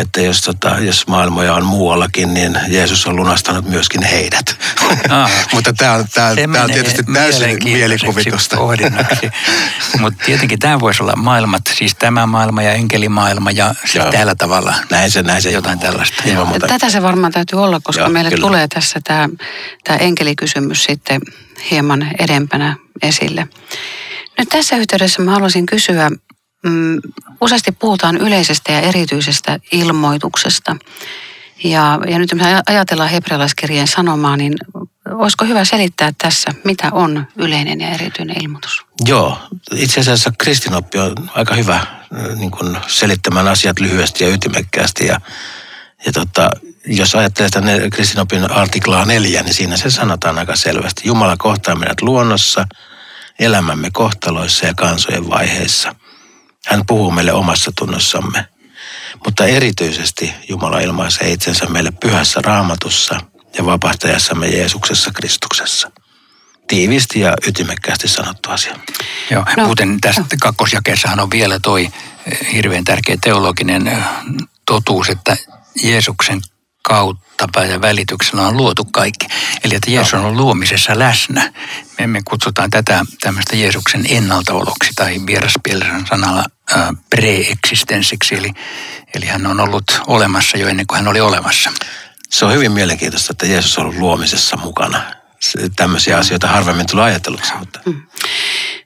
Että 0.00 0.20
jos, 0.20 0.42
tota, 0.42 0.76
jos 0.80 1.06
maailmoja 1.06 1.54
on 1.54 1.64
muuallakin, 1.64 2.34
niin 2.34 2.60
Jeesus 2.68 3.06
on 3.06 3.16
lunastanut 3.16 3.64
myöskin 3.64 4.02
heidät. 4.02 4.58
Ah, 5.08 5.30
Mutta 5.54 5.72
tämä 5.72 5.92
on, 5.92 6.04
tää, 6.14 6.34
tää 6.52 6.64
on 6.64 6.70
tietysti 6.70 7.02
täysin 7.02 7.58
mielikuvitusta. 7.64 8.56
Mutta 10.00 10.24
tietenkin 10.26 10.58
tämä 10.58 10.80
voisi 10.80 11.02
olla 11.02 11.16
maailmat, 11.16 11.62
siis 11.72 11.94
tämä 11.94 12.26
maailma 12.26 12.62
ja 12.62 12.72
enkelimaailma 12.72 13.50
ja 13.50 13.74
siis 13.84 14.04
tällä 14.10 14.34
tavalla. 14.34 14.74
Näin 14.90 15.10
se, 15.10 15.22
näin 15.22 15.42
se. 15.42 15.50
Jotain 15.50 15.78
tällaista. 15.78 16.22
Tätä 16.68 16.90
se 16.90 17.02
varmaan 17.02 17.32
täytyy 17.32 17.62
olla, 17.62 17.80
koska 17.82 18.02
Joo, 18.02 18.10
meille 18.10 18.30
kyllä. 18.30 18.46
tulee 18.46 18.68
tässä 18.68 19.00
tämä 19.04 19.28
enkelikysymys 19.98 20.84
sitten 20.84 21.20
hieman 21.70 22.08
edempänä 22.18 22.76
esille. 23.02 23.48
Nyt 24.38 24.48
tässä 24.48 24.76
yhteydessä 24.76 25.22
mä 25.22 25.30
haluaisin 25.30 25.66
kysyä, 25.66 26.10
mm, 26.64 27.00
useasti 27.40 27.72
puhutaan 27.72 28.16
yleisestä 28.16 28.72
ja 28.72 28.80
erityisestä 28.80 29.58
ilmoituksesta. 29.72 30.76
Ja, 31.64 31.98
ja 32.08 32.18
nyt 32.18 32.30
jos 32.30 32.40
ajatellaan 32.66 33.10
hebrealaiskirjeen 33.10 33.88
sanomaa, 33.88 34.36
niin 34.36 34.54
olisiko 35.10 35.44
hyvä 35.44 35.64
selittää 35.64 36.12
tässä, 36.18 36.50
mitä 36.64 36.88
on 36.92 37.26
yleinen 37.36 37.80
ja 37.80 37.90
erityinen 37.90 38.42
ilmoitus? 38.42 38.84
Joo, 39.04 39.38
itse 39.74 40.00
asiassa 40.00 40.32
kristinoppi 40.38 40.98
on 40.98 41.12
aika 41.34 41.54
hyvä 41.54 41.74
äh, 41.76 41.86
niin 42.36 42.50
kuin 42.50 42.76
selittämään 42.86 43.48
asiat 43.48 43.80
lyhyesti 43.80 44.24
ja 44.24 44.30
ytimekkäästi. 44.30 45.06
Ja, 45.06 45.20
ja 46.06 46.12
tota, 46.12 46.50
jos 46.86 47.14
ajattelee 47.14 47.48
sitä 47.48 47.90
kristinopin 47.90 48.50
artiklaa 48.50 49.04
neljä, 49.04 49.42
niin 49.42 49.54
siinä 49.54 49.76
se 49.76 49.90
sanotaan 49.90 50.38
aika 50.38 50.56
selvästi. 50.56 51.02
Jumala 51.04 51.36
kohtaa 51.36 51.74
meidät 51.74 52.02
luonnossa, 52.02 52.64
elämämme 53.38 53.90
kohtaloissa 53.92 54.66
ja 54.66 54.74
kansojen 54.74 55.30
vaiheissa. 55.30 55.94
Hän 56.70 56.86
puhuu 56.86 57.10
meille 57.10 57.32
omassa 57.32 57.72
tunnossamme. 57.78 58.46
Mutta 59.24 59.46
erityisesti 59.46 60.32
Jumala 60.48 60.80
ilmaisee 60.80 61.32
itsensä 61.32 61.66
meille 61.66 61.90
pyhässä 61.90 62.40
raamatussa 62.44 63.20
ja 63.58 63.66
vapahtajassamme 63.66 64.48
Jeesuksessa 64.48 65.10
Kristuksessa. 65.14 65.90
Tiivisti 66.68 67.20
ja 67.20 67.34
ytimekkäästi 67.46 68.08
sanottu 68.08 68.50
asia. 68.50 68.76
Joo, 69.30 69.44
no. 69.56 69.64
muuten 69.64 70.00
tästä 70.00 70.36
kakkosjakeessahan 70.40 71.20
on 71.20 71.30
vielä 71.30 71.58
toi 71.58 71.90
eh, 72.26 72.52
hirveän 72.52 72.84
tärkeä 72.84 73.16
teologinen 73.24 73.88
eh, 73.88 73.98
totuus, 74.66 75.08
että 75.08 75.36
Jeesuksen 75.82 76.40
kautta 76.82 77.64
ja 77.64 77.80
välityksellä 77.80 78.46
on 78.46 78.56
luotu 78.56 78.84
kaikki. 78.84 79.26
Eli 79.64 79.74
että 79.74 79.90
Jeesus 79.90 80.14
on 80.14 80.36
luomisessa 80.36 80.98
läsnä. 80.98 81.52
Me, 81.98 82.06
me 82.06 82.20
kutsutaan 82.24 82.70
tätä 82.70 83.04
tämmöistä 83.20 83.56
Jeesuksen 83.56 84.04
ennaltaoloksi 84.08 84.90
tai 84.96 85.20
vieraspielisen 85.26 86.06
sanalla 86.06 86.44
pre-eksistenssiksi. 87.10 88.34
Eli, 88.34 88.52
eli 89.14 89.26
hän 89.26 89.46
on 89.46 89.60
ollut 89.60 90.02
olemassa 90.06 90.58
jo 90.58 90.68
ennen 90.68 90.86
kuin 90.86 90.96
hän 90.96 91.08
oli 91.08 91.20
olemassa. 91.20 91.72
Se 92.30 92.44
on 92.44 92.52
hyvin 92.52 92.72
mielenkiintoista, 92.72 93.32
että 93.32 93.46
Jeesus 93.46 93.78
on 93.78 93.84
ollut 93.84 93.98
luomisessa 93.98 94.56
mukana. 94.56 95.02
Tämmöisiä 95.76 96.16
asioita 96.16 96.48
harvemmin 96.48 96.86
tulee 96.86 97.04
ajatelluksi. 97.04 97.54
Mutta... 97.58 97.80
Mm. 97.86 98.02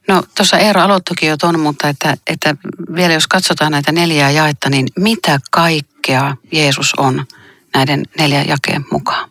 No 0.08 0.22
tuossa 0.36 0.58
Eero 0.58 0.80
aloittokin 0.80 1.28
jo 1.28 1.36
ton, 1.36 1.60
mutta 1.60 1.88
että, 1.88 2.16
että 2.26 2.56
vielä 2.94 3.14
jos 3.14 3.26
katsotaan 3.26 3.72
näitä 3.72 3.92
neljää 3.92 4.30
jaetta, 4.30 4.70
niin 4.70 4.86
mitä 4.96 5.40
kaikkea 5.50 6.36
Jeesus 6.52 6.92
on 6.96 7.26
näiden 7.74 8.02
neljän 8.18 8.48
jakeen 8.48 8.84
mukaan? 8.90 9.30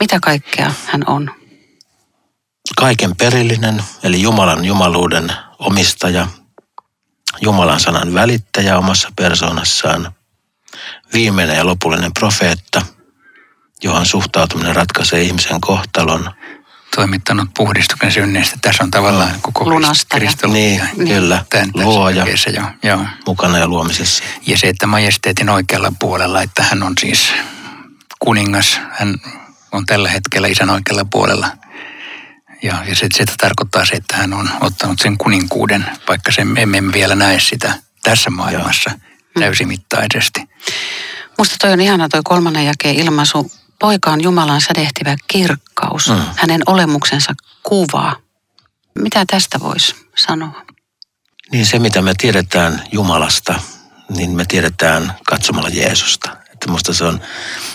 Mitä 0.00 0.18
kaikkea 0.22 0.72
hän 0.86 1.02
on? 1.06 1.30
Kaiken 2.76 3.16
perillinen, 3.16 3.82
eli 4.02 4.22
Jumalan 4.22 4.64
jumaluuden 4.64 5.32
omistaja, 5.58 6.26
Jumalan 7.40 7.80
sanan 7.80 8.14
välittäjä 8.14 8.78
omassa 8.78 9.08
persoonassaan, 9.16 10.12
viimeinen 11.12 11.56
ja 11.56 11.66
lopullinen 11.66 12.12
profeetta, 12.18 12.82
johon 13.82 14.06
suhtautuminen 14.06 14.76
ratkaisee 14.76 15.22
ihmisen 15.22 15.60
kohtalon. 15.60 16.30
Toimittanut 16.98 17.48
puhdistuksen 17.56 18.12
synneistä. 18.12 18.56
Tässä 18.62 18.84
on 18.84 18.90
tavallaan 18.90 19.32
mm. 19.32 19.40
koko 19.42 19.64
kristallinen. 20.08 20.62
Niin, 20.62 20.88
niin, 20.96 21.08
kyllä. 21.08 21.44
Tämän, 21.50 21.70
Luoja 21.74 22.26
jo, 22.54 22.62
joo. 22.82 23.04
mukana 23.26 23.58
ja 23.58 23.68
luomisessa. 23.68 24.24
Ja 24.46 24.58
se, 24.58 24.68
että 24.68 24.86
majesteetin 24.86 25.48
oikealla 25.48 25.92
puolella, 25.98 26.42
että 26.42 26.62
hän 26.62 26.82
on 26.82 26.92
siis 27.00 27.32
kuningas. 28.18 28.80
Hän 28.90 29.14
on 29.72 29.86
tällä 29.86 30.10
hetkellä 30.10 30.48
isän 30.48 30.70
oikealla 30.70 31.04
puolella. 31.04 31.48
Ja, 32.62 32.84
ja 32.88 32.94
se, 32.94 33.06
se 33.14 33.24
tarkoittaa 33.40 33.84
se, 33.84 33.94
että 33.94 34.16
hän 34.16 34.32
on 34.32 34.50
ottanut 34.60 34.98
sen 34.98 35.18
kuninkuuden, 35.18 35.86
vaikka 36.08 36.32
se 36.32 36.42
emme 36.56 36.92
vielä 36.92 37.14
näe 37.14 37.40
sitä 37.40 37.74
tässä 38.02 38.30
maailmassa 38.30 38.90
Joo. 38.90 38.98
täysimittaisesti. 39.40 40.40
Musta 41.38 41.56
toi 41.60 41.72
on 41.72 41.80
ihana 41.80 42.08
toi 42.08 42.20
kolmannen 42.24 42.66
jakeen 42.66 42.94
ilmaisu. 42.94 43.52
Poika 43.78 44.10
on 44.10 44.22
Jumalan 44.22 44.60
sädehtivä 44.60 45.16
kirkkaus, 45.28 46.08
mm. 46.08 46.22
hänen 46.36 46.62
olemuksensa 46.66 47.34
kuva. 47.62 48.16
Mitä 48.98 49.24
tästä 49.26 49.60
voisi 49.60 49.94
sanoa? 50.16 50.62
Niin 51.52 51.66
se, 51.66 51.78
mitä 51.78 52.02
me 52.02 52.14
tiedetään 52.18 52.82
Jumalasta, 52.92 53.60
niin 54.08 54.30
me 54.30 54.44
tiedetään 54.44 55.14
katsomalla 55.26 55.68
Jeesusta. 55.68 56.36
Että 56.52 56.70
musta 56.70 56.92
se 56.92 57.04
on, 57.04 57.20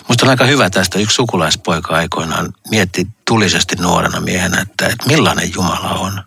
musta 0.08 0.26
on 0.26 0.30
aika 0.30 0.46
hyvä 0.46 0.70
tästä. 0.70 1.00
Yksi 1.00 1.16
sukulaispoika 1.16 1.96
aikoinaan 1.96 2.54
mietti 2.70 3.08
tulisesti 3.28 3.76
nuorena 3.76 4.20
miehenä, 4.20 4.62
että, 4.62 4.86
että 4.88 5.08
millainen 5.08 5.54
Jumala 5.54 5.90
on. 5.90 6.24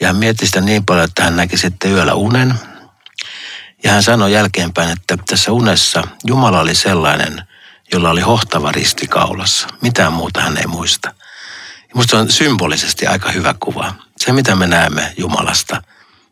Ja 0.00 0.06
hän 0.06 0.16
mietti 0.16 0.46
sitä 0.46 0.60
niin 0.60 0.84
paljon, 0.84 1.04
että 1.04 1.24
hän 1.24 1.36
näki 1.36 1.56
sitten 1.56 1.90
yöllä 1.90 2.14
unen. 2.14 2.54
Ja 3.84 3.92
hän 3.92 4.02
sanoi 4.02 4.32
jälkeenpäin, 4.32 4.90
että 4.90 5.16
tässä 5.26 5.52
unessa 5.52 6.02
Jumala 6.24 6.60
oli 6.60 6.74
sellainen, 6.74 7.42
jolla 7.92 8.10
oli 8.10 8.20
hohtava 8.20 8.72
risti 8.72 9.06
kaulassa. 9.06 9.68
Mitään 9.82 10.12
muuta 10.12 10.40
hän 10.40 10.58
ei 10.58 10.66
muista. 10.66 11.14
Ja 11.80 11.94
musta 11.94 12.18
on 12.18 12.30
symbolisesti 12.30 13.06
aika 13.06 13.30
hyvä 13.30 13.54
kuva. 13.60 13.94
Se, 14.18 14.32
mitä 14.32 14.54
me 14.54 14.66
näemme 14.66 15.12
Jumalasta, 15.18 15.82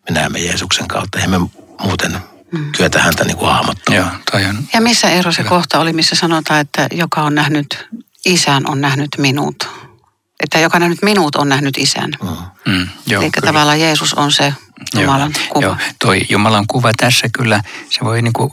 me 0.08 0.14
näemme 0.14 0.38
Jeesuksen 0.38 0.88
kautta. 0.88 1.20
Ei 1.20 1.26
me 1.26 1.38
muuten 1.84 2.18
mm. 2.52 2.72
kyetä 2.72 3.02
häntä 3.02 3.24
niin 3.24 3.36
kuin 3.36 3.50
hahmottamaan. 3.50 4.02
Joo, 4.02 4.20
toi 4.30 4.44
on... 4.44 4.58
Ja 4.74 4.80
missä 4.80 5.10
ero 5.10 5.32
se 5.32 5.38
Hyvä. 5.38 5.48
kohta 5.48 5.78
oli, 5.78 5.92
missä 5.92 6.16
sanotaan, 6.16 6.60
että 6.60 6.88
joka 6.92 7.22
on 7.22 7.34
nähnyt 7.34 7.88
isän, 8.26 8.70
on 8.70 8.80
nähnyt 8.80 9.08
minut. 9.18 9.68
Että 10.40 10.58
joka 10.58 10.76
on 10.76 10.80
nähnyt 10.80 11.02
minut, 11.02 11.36
on 11.36 11.48
nähnyt 11.48 11.78
isän. 11.78 12.10
Mm. 12.22 12.72
Mm, 12.72 12.88
joo, 13.06 13.22
Eli 13.22 13.30
kyllä. 13.30 13.46
tavallaan 13.46 13.80
Jeesus 13.80 14.14
on 14.14 14.32
se 14.32 14.54
Jumalan 14.94 15.34
joo, 15.38 15.46
kuva. 15.48 15.66
Joo, 15.66 15.76
toi 15.98 16.26
Jumalan 16.28 16.66
kuva 16.66 16.90
tässä 16.96 17.28
kyllä, 17.32 17.62
se 17.90 18.00
voi 18.04 18.22
niin 18.22 18.32
kuin 18.32 18.52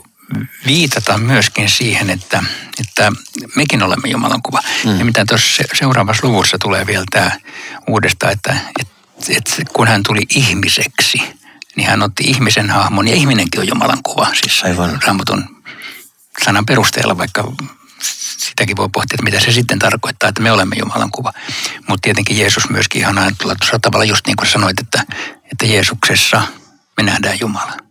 viitata 0.66 1.18
myöskin 1.18 1.70
siihen, 1.70 2.10
että, 2.10 2.44
että 2.80 3.12
mekin 3.56 3.82
olemme 3.82 4.08
Jumalan 4.08 4.42
kuva. 4.42 4.60
Mm. 4.84 4.98
Ja 4.98 5.04
mitä 5.04 5.24
tuossa 5.24 5.62
seuraavassa 5.74 6.26
luvussa 6.26 6.58
tulee 6.58 6.86
vielä 6.86 7.04
tämä 7.10 7.30
uudestaan, 7.88 8.32
että, 8.32 8.56
että, 8.80 8.94
että 9.28 9.72
kun 9.72 9.88
hän 9.88 10.02
tuli 10.02 10.22
ihmiseksi– 10.30 11.22
niin 11.76 11.88
hän 11.88 12.02
otti 12.02 12.24
ihmisen 12.24 12.70
hahmon, 12.70 13.08
ja 13.08 13.14
ihminenkin 13.14 13.60
on 13.60 13.68
Jumalan 13.68 14.02
kuva, 14.02 14.26
siis 14.34 14.64
Aivan. 14.64 14.98
raamatun 15.06 15.62
sanan 16.44 16.66
perusteella, 16.66 17.18
vaikka 17.18 17.52
sitäkin 18.38 18.76
voi 18.76 18.88
pohtia, 18.92 19.14
että 19.14 19.24
mitä 19.24 19.40
se 19.40 19.52
sitten 19.52 19.78
tarkoittaa, 19.78 20.28
että 20.28 20.42
me 20.42 20.52
olemme 20.52 20.76
Jumalan 20.78 21.10
kuva. 21.10 21.32
Mutta 21.88 22.02
tietenkin 22.02 22.38
Jeesus 22.38 22.70
myöskin 22.70 23.00
ihan 23.00 23.18
ajatella 23.18 23.54
tuossa 23.54 23.78
tavalla 23.78 24.04
just 24.04 24.26
niin 24.26 24.36
kuin 24.36 24.48
sanoit, 24.48 24.80
että, 24.80 25.04
että 25.52 25.66
Jeesuksessa 25.66 26.42
me 26.96 27.02
nähdään 27.02 27.40
Jumala. 27.40 27.85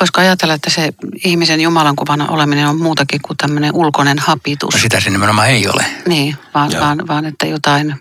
Voisiko 0.00 0.20
ajatella, 0.20 0.54
että 0.54 0.70
se 0.70 0.92
ihmisen 1.24 1.60
Jumalan 1.60 1.96
kuvana 1.96 2.28
oleminen 2.28 2.68
on 2.68 2.80
muutakin 2.80 3.20
kuin 3.22 3.36
tämmöinen 3.36 3.74
ulkoinen 3.74 4.18
hapitus? 4.18 4.74
No 4.74 4.80
sitä 4.80 5.00
se 5.00 5.10
nimenomaan 5.10 5.48
ei 5.48 5.68
ole. 5.68 5.84
Niin, 6.08 6.36
vaan, 6.54 6.70
vaan, 6.80 7.08
vaan 7.08 7.24
että 7.24 7.46
jotain 7.46 7.94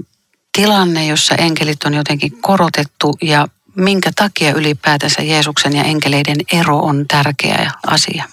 tilanne, 0.52 1.06
jossa 1.06 1.34
enkelit 1.34 1.82
on 1.84 1.94
jotenkin 1.94 2.42
korotettu 2.42 3.16
ja 3.22 3.46
minkä 3.76 4.10
takia 4.16 4.52
ylipäätänsä 4.52 5.22
Jeesuksen 5.22 5.76
ja 5.76 5.84
enkeleiden 5.84 6.36
ero 6.52 6.78
on 6.78 7.04
tärkeä 7.08 7.70
asia? 7.86 8.24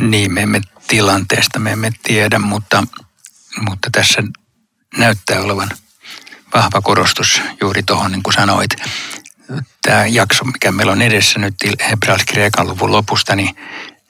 Niin, 0.00 0.32
me 0.32 0.42
emme 0.42 0.60
tilanteesta, 0.88 1.58
me 1.58 1.72
emme 1.72 1.92
tiedä, 2.02 2.38
mutta, 2.38 2.86
mutta 3.68 3.90
tässä 3.92 4.22
näyttää 4.96 5.40
olevan 5.40 5.68
vahva 6.54 6.80
korostus 6.80 7.42
juuri 7.60 7.82
tuohon, 7.82 8.12
niin 8.12 8.22
kuin 8.22 8.34
sanoit. 8.34 8.70
Tämä 9.82 10.06
jakso, 10.06 10.44
mikä 10.44 10.72
meillä 10.72 10.92
on 10.92 11.02
edessä 11.02 11.38
nyt 11.38 11.54
hebraiskirja 11.90 12.50
luvun 12.58 12.92
lopusta, 12.92 13.36
niin 13.36 13.56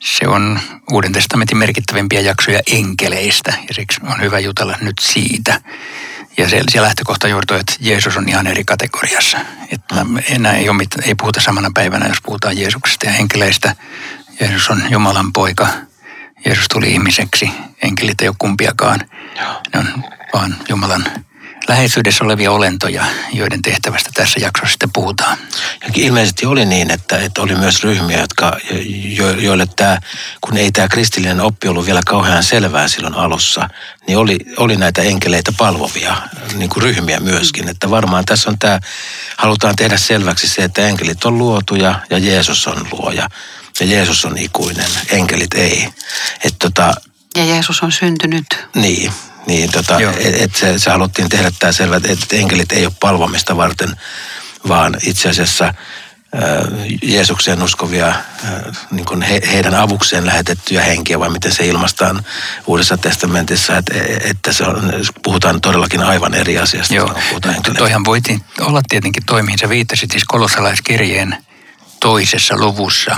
se 0.03 0.27
on 0.27 0.59
Uuden 0.91 1.11
testamentin 1.11 1.57
merkittävimpiä 1.57 2.21
jaksoja 2.21 2.59
enkeleistä 2.71 3.53
ja 3.67 3.73
siksi 3.73 4.01
on 4.03 4.21
hyvä 4.21 4.39
jutella 4.39 4.75
nyt 4.81 4.99
siitä. 5.01 5.61
Ja 6.37 6.49
se, 6.49 6.61
se 6.69 6.81
lähtökohta 6.81 7.27
juuri 7.27 7.45
toi, 7.45 7.59
että 7.59 7.73
Jeesus 7.79 8.17
on 8.17 8.29
ihan 8.29 8.47
eri 8.47 8.63
kategoriassa. 8.63 9.37
Että 9.71 10.05
enää 10.29 10.53
ei, 10.53 10.69
ole 10.69 10.77
mit, 10.77 10.89
ei 11.03 11.15
puhuta 11.15 11.41
samana 11.41 11.71
päivänä, 11.73 12.07
jos 12.07 12.21
puhutaan 12.23 12.57
Jeesuksesta 12.57 13.05
ja 13.05 13.15
enkeleistä. 13.15 13.75
Jeesus 14.39 14.69
on 14.69 14.83
Jumalan 14.89 15.33
poika. 15.33 15.67
Jeesus 16.45 16.65
tuli 16.73 16.91
ihmiseksi. 16.91 17.51
Enkelit 17.83 18.21
ei 18.21 18.27
ole 18.27 18.35
kumpiakaan. 18.39 18.99
Ne 19.73 19.79
on 19.79 20.03
vaan 20.33 20.55
Jumalan 20.69 21.05
läheisyydessä 21.69 22.23
olevia 22.23 22.51
olentoja, 22.51 23.05
joiden 23.33 23.61
tehtävästä 23.61 24.09
tässä 24.13 24.39
jaksossa 24.39 24.71
sitten 24.71 24.89
puhutaan. 24.93 25.37
Ja 25.81 25.89
ilmeisesti 25.95 26.45
oli 26.45 26.65
niin, 26.65 26.91
että, 26.91 27.17
että 27.17 27.41
oli 27.41 27.55
myös 27.55 27.83
ryhmiä, 27.83 28.19
jotka, 28.19 28.57
jo, 29.17 29.31
joille 29.31 29.67
tämä, 29.75 29.97
kun 30.41 30.57
ei 30.57 30.71
tämä 30.71 30.87
kristillinen 30.87 31.41
oppi 31.41 31.67
ollut 31.67 31.85
vielä 31.85 32.01
kauhean 32.05 32.43
selvää 32.43 32.87
silloin 32.87 33.13
alussa, 33.13 33.69
niin 34.07 34.17
oli, 34.17 34.39
oli 34.57 34.75
näitä 34.75 35.01
enkeleitä 35.01 35.51
palvovia 35.57 36.17
niin 36.53 36.69
kuin 36.69 36.83
ryhmiä 36.83 37.19
myöskin. 37.19 37.69
Että 37.69 37.89
varmaan 37.89 38.25
tässä 38.25 38.49
on 38.49 38.59
tämä, 38.59 38.79
halutaan 39.37 39.75
tehdä 39.75 39.97
selväksi 39.97 40.47
se, 40.47 40.63
että 40.63 40.87
enkelit 40.87 41.25
on 41.25 41.37
luotuja 41.37 41.99
ja 42.09 42.17
Jeesus 42.17 42.67
on 42.67 42.87
luoja. 42.91 43.29
Ja 43.79 43.85
Jeesus 43.85 44.25
on 44.25 44.37
ikuinen, 44.37 44.89
enkelit 45.09 45.53
ei. 45.53 45.89
Et 46.43 46.55
tota, 46.59 46.93
ja 47.37 47.45
Jeesus 47.45 47.83
on 47.83 47.91
syntynyt. 47.91 48.45
Niin, 48.75 49.11
niin, 49.47 49.71
tota, 49.71 49.97
että 49.99 50.43
et 50.43 50.55
se, 50.55 50.79
se 50.79 50.89
haluttiin 50.89 51.29
tehdä 51.29 51.51
tämä 51.59 51.71
selvä, 51.71 51.95
että 51.95 52.35
enkelit 52.35 52.71
ei 52.71 52.85
ole 52.85 52.93
palvomista 52.99 53.57
varten, 53.57 53.95
vaan 54.67 54.97
itse 55.03 55.29
asiassa 55.29 55.73
Jeesukseen 57.01 57.63
uskovia, 57.63 58.13
niin 58.91 59.05
kuin 59.05 59.21
he, 59.21 59.41
heidän 59.51 59.75
avukseen 59.75 60.25
lähetettyjä 60.25 60.83
henkiä, 60.83 61.19
vai 61.19 61.29
miten 61.29 61.51
se 61.51 61.65
ilmaistaan 61.65 62.25
Uudessa 62.67 62.97
testamentissa, 62.97 63.77
että, 63.77 63.93
että 64.23 64.53
se 64.53 64.63
on, 64.63 64.93
puhutaan 65.23 65.61
todellakin 65.61 66.03
aivan 66.03 66.33
eri 66.33 66.57
asiasta. 66.57 66.93
Joo, 66.93 67.15
toihan 67.77 68.05
voitiin 68.05 68.41
olla 68.59 68.81
tietenkin 68.89 69.25
toimiin. 69.25 69.59
Sä 69.59 69.69
viittasit 69.69 70.11
siis 70.11 70.23
kolossalaiskirjeen 70.23 71.37
toisessa 71.99 72.55
luvussa 72.57 73.15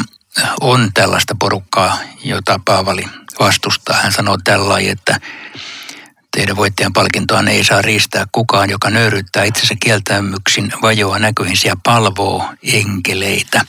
on 0.62 0.90
tällaista 0.94 1.36
porukkaa, 1.40 1.98
jota 2.24 2.60
Paavali 2.66 3.06
vastustaa. 3.40 3.98
Hän 4.02 4.12
sanoo 4.12 4.38
tällä 4.44 4.80
että 4.80 5.20
Teidän 6.38 6.56
voittajan 6.56 6.94
palkintoa 6.94 7.44
ei 7.50 7.64
saa 7.64 7.82
riistää 7.82 8.26
kukaan, 8.32 8.70
joka 8.70 8.90
nöyryttää 8.90 9.44
itsensä 9.44 9.76
kieltämyksin, 9.80 10.74
vajoaa 10.82 11.20
näkyihin 11.20 11.58
ja 11.66 11.76
palvoo 11.84 12.46
enkeleitä. 12.64 13.66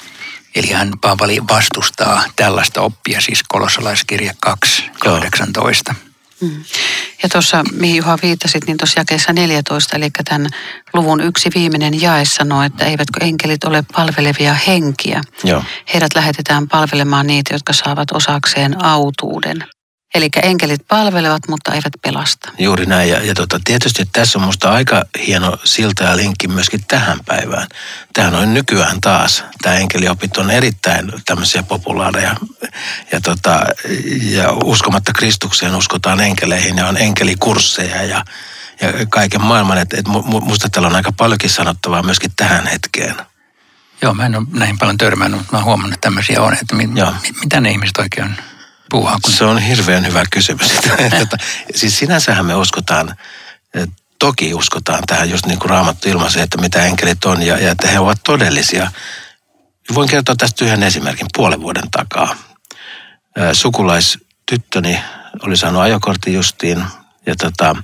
Eli 0.55 0.71
hän 0.71 0.93
Paavali 1.01 1.39
vastustaa 1.51 2.25
tällaista 2.37 2.81
oppia, 2.81 3.21
siis 3.21 3.43
kolossalaiskirja 3.49 4.33
2.18. 4.47 5.95
Mm. 6.41 6.65
Ja 7.23 7.29
tuossa, 7.29 7.65
mihin 7.73 7.97
Juha 7.97 8.19
viittasit, 8.23 8.67
niin 8.67 8.79
tuossa 8.79 9.01
jakeessa 9.01 9.33
14, 9.33 9.97
eli 9.97 10.11
tämän 10.25 10.47
luvun 10.95 11.21
yksi 11.21 11.51
viimeinen 11.55 12.01
jae 12.01 12.25
sanoo, 12.25 12.63
että 12.63 12.85
eivätkö 12.85 13.25
enkelit 13.25 13.65
ole 13.65 13.85
palvelevia 13.93 14.55
henkiä. 14.55 15.21
Joo. 15.45 15.65
Heidät 15.95 16.15
lähetetään 16.15 16.69
palvelemaan 16.69 17.27
niitä, 17.27 17.55
jotka 17.55 17.73
saavat 17.73 18.13
osakseen 18.13 18.85
autuuden. 18.85 19.65
Eli 20.15 20.29
enkelit 20.43 20.89
palvelevat, 20.89 21.49
mutta 21.49 21.73
eivät 21.73 21.93
pelasta. 22.03 22.51
Juuri 22.59 22.87
näin. 22.87 23.09
Ja, 23.09 23.23
ja 23.23 23.35
tota, 23.35 23.61
tietysti 23.65 24.09
tässä 24.13 24.39
on 24.39 24.43
minusta 24.43 24.71
aika 24.71 25.05
hieno 25.27 25.59
silta 25.65 26.05
ja 26.05 26.17
linkki 26.17 26.49
myöskin 26.49 26.85
tähän 26.89 27.19
päivään. 27.27 27.69
Tähän 28.13 28.35
on 28.35 28.55
nykyään 28.55 29.01
taas. 29.01 29.45
Tämä 29.63 29.77
enkeliopit 29.77 30.37
on 30.37 30.51
erittäin 30.51 31.13
tämmöisiä 31.27 31.63
populaareja. 31.63 32.37
Ja, 33.13 33.21
tota, 33.21 33.61
ja 34.23 34.53
uskomatta 34.65 35.13
Kristukseen 35.13 35.75
uskotaan 35.75 36.21
enkeleihin 36.21 36.77
ja 36.77 36.87
on 36.87 36.97
enkelikursseja 36.97 38.03
ja, 38.03 38.25
ja 38.81 39.07
kaiken 39.09 39.43
maailman. 39.43 39.79
Et, 39.79 39.95
et 39.95 40.07
musta 40.43 40.69
täällä 40.69 40.89
on 40.89 40.97
aika 40.97 41.13
paljonkin 41.13 41.51
sanottavaa 41.51 42.03
myöskin 42.03 42.33
tähän 42.37 42.67
hetkeen. 42.67 43.17
Joo, 44.03 44.15
mä 44.15 44.27
en 44.27 44.37
ole 44.37 44.47
näihin 44.53 44.79
paljon 44.79 44.99
törmännyt, 44.99 45.41
mutta 45.41 45.53
mä 45.53 45.59
oon 45.59 45.65
huomannut, 45.65 45.95
että 45.95 46.07
tämmöisiä 46.07 46.43
on. 46.43 46.53
Että 46.53 46.75
mi, 46.75 46.89
mitä 47.41 47.61
ne 47.61 47.71
ihmiset 47.71 47.99
oikein 47.99 48.27
on 48.27 48.37
puuhaa? 48.93 49.19
Kun... 49.25 49.33
Se 49.33 49.45
on 49.45 49.59
hirveän 49.59 50.07
hyvä 50.07 50.23
kysymys. 50.31 50.73
Tota, 51.19 51.37
siis 51.75 51.99
sinänsähän 51.99 52.47
me 52.47 52.55
uskotaan, 52.55 53.17
toki 54.19 54.55
uskotaan 54.55 55.03
tähän 55.07 55.31
just 55.31 55.47
niin 55.47 55.59
kuin 55.59 55.71
Raamattu 55.71 56.09
ilmaisee, 56.09 56.43
että 56.43 56.59
mitä 56.59 56.85
enkelit 56.85 57.25
on 57.25 57.43
ja, 57.43 57.59
ja 57.59 57.71
että 57.71 57.89
he 57.89 57.99
ovat 57.99 58.19
todellisia. 58.25 58.91
Voin 59.95 60.09
kertoa 60.09 60.35
tästä 60.39 60.65
yhden 60.65 60.83
esimerkin 60.83 61.27
puolen 61.37 61.61
vuoden 61.61 61.91
takaa. 61.91 62.37
Sukulaistyttöni 63.53 65.01
oli 65.43 65.57
saanut 65.57 65.83
ajokortti 65.83 66.33
justiin 66.33 66.85
ja 67.27 67.35
tota, 67.37 67.77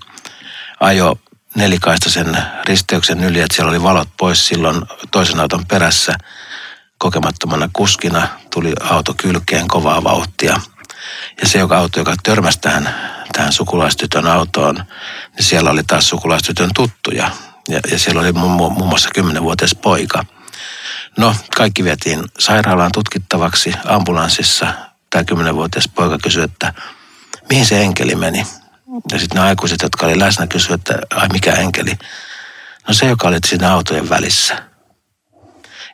ajo 0.80 1.18
nelikaistaisen 1.54 2.38
risteyksen 2.66 3.24
yli, 3.24 3.40
että 3.40 3.56
siellä 3.56 3.70
oli 3.70 3.82
valot 3.82 4.08
pois 4.16 4.46
silloin 4.46 4.82
toisen 5.10 5.40
auton 5.40 5.66
perässä. 5.66 6.14
Kokemattomana 6.98 7.70
kuskina 7.72 8.28
tuli 8.50 8.72
auto 8.80 9.14
kylkeen 9.16 9.68
kovaa 9.68 10.04
vauhtia– 10.04 10.60
ja 11.42 11.48
se 11.48 11.58
joka 11.58 11.78
auto, 11.78 12.00
joka 12.00 12.14
törmäsi 12.22 12.60
tähän, 12.60 12.94
tähän 13.32 13.52
sukulaistytön 13.52 14.26
autoon, 14.26 14.74
niin 15.36 15.44
siellä 15.44 15.70
oli 15.70 15.82
taas 15.84 16.08
sukulaistytön 16.08 16.70
tuttuja. 16.74 17.30
Ja, 17.68 17.80
ja 17.90 17.98
siellä 17.98 18.20
oli 18.20 18.32
muun, 18.32 18.88
muassa 18.88 19.10
kymmenenvuotias 19.14 19.74
poika. 19.74 20.24
No, 21.18 21.34
kaikki 21.56 21.84
vietiin 21.84 22.24
sairaalaan 22.38 22.92
tutkittavaksi 22.92 23.72
ambulanssissa. 23.84 24.74
Tämä 25.10 25.24
kymmenenvuotias 25.24 25.88
poika 25.94 26.18
kysyi, 26.22 26.42
että 26.42 26.74
mihin 27.48 27.66
se 27.66 27.80
enkeli 27.80 28.14
meni. 28.14 28.46
Ja 29.12 29.18
sitten 29.18 29.40
ne 29.40 29.48
aikuiset, 29.48 29.82
jotka 29.82 30.06
oli 30.06 30.18
läsnä, 30.18 30.46
kysyivät, 30.46 30.80
että 30.80 31.06
ai 31.14 31.28
mikä 31.32 31.52
enkeli. 31.52 31.98
No 32.88 32.94
se, 32.94 33.06
joka 33.06 33.28
oli 33.28 33.38
siinä 33.46 33.72
autojen 33.72 34.08
välissä. 34.08 34.62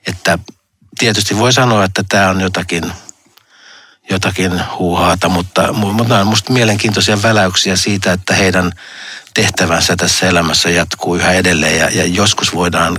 Että 0.07 0.39
tietysti 0.99 1.39
voi 1.39 1.53
sanoa, 1.53 1.85
että 1.85 2.03
tämä 2.09 2.31
on 2.31 2.41
jotakin 2.41 2.93
jotakin 4.11 4.61
huuhaata, 4.79 5.29
mutta, 5.29 5.73
mutta 5.73 6.05
nämä 6.05 6.21
on 6.21 6.27
minusta 6.27 6.53
mielenkiintoisia 6.53 7.23
väläyksiä 7.23 7.77
siitä, 7.77 8.13
että 8.13 8.35
heidän 8.35 8.73
tehtävänsä 9.35 9.97
tässä 9.97 10.29
elämässä 10.29 10.71
jatkuu 10.71 11.17
yhä 11.17 11.33
edelleen 11.33 11.79
ja, 11.79 11.91
ja 11.91 12.05
joskus 12.05 12.55
voidaan 12.55 12.99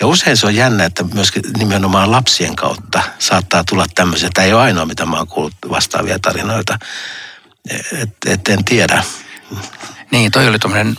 ja 0.00 0.06
usein 0.06 0.36
se 0.36 0.46
on 0.46 0.54
jännä, 0.54 0.84
että 0.84 1.04
myöskin 1.04 1.42
nimenomaan 1.58 2.10
lapsien 2.10 2.56
kautta 2.56 3.02
saattaa 3.18 3.64
tulla 3.64 3.86
tämmöisiä. 3.94 4.30
Tämä 4.34 4.46
ei 4.46 4.52
ole 4.52 4.62
ainoa, 4.62 4.86
mitä 4.86 5.06
mä 5.06 5.16
oon 5.16 5.26
kuullut 5.26 5.54
vastaavia 5.70 6.18
tarinoita. 6.18 6.78
Et, 7.92 8.16
et 8.26 8.48
en 8.48 8.64
tiedä. 8.64 9.04
Niin, 10.10 10.30
toi 10.30 10.48
oli 10.48 10.58
tuommoinen 10.58 10.96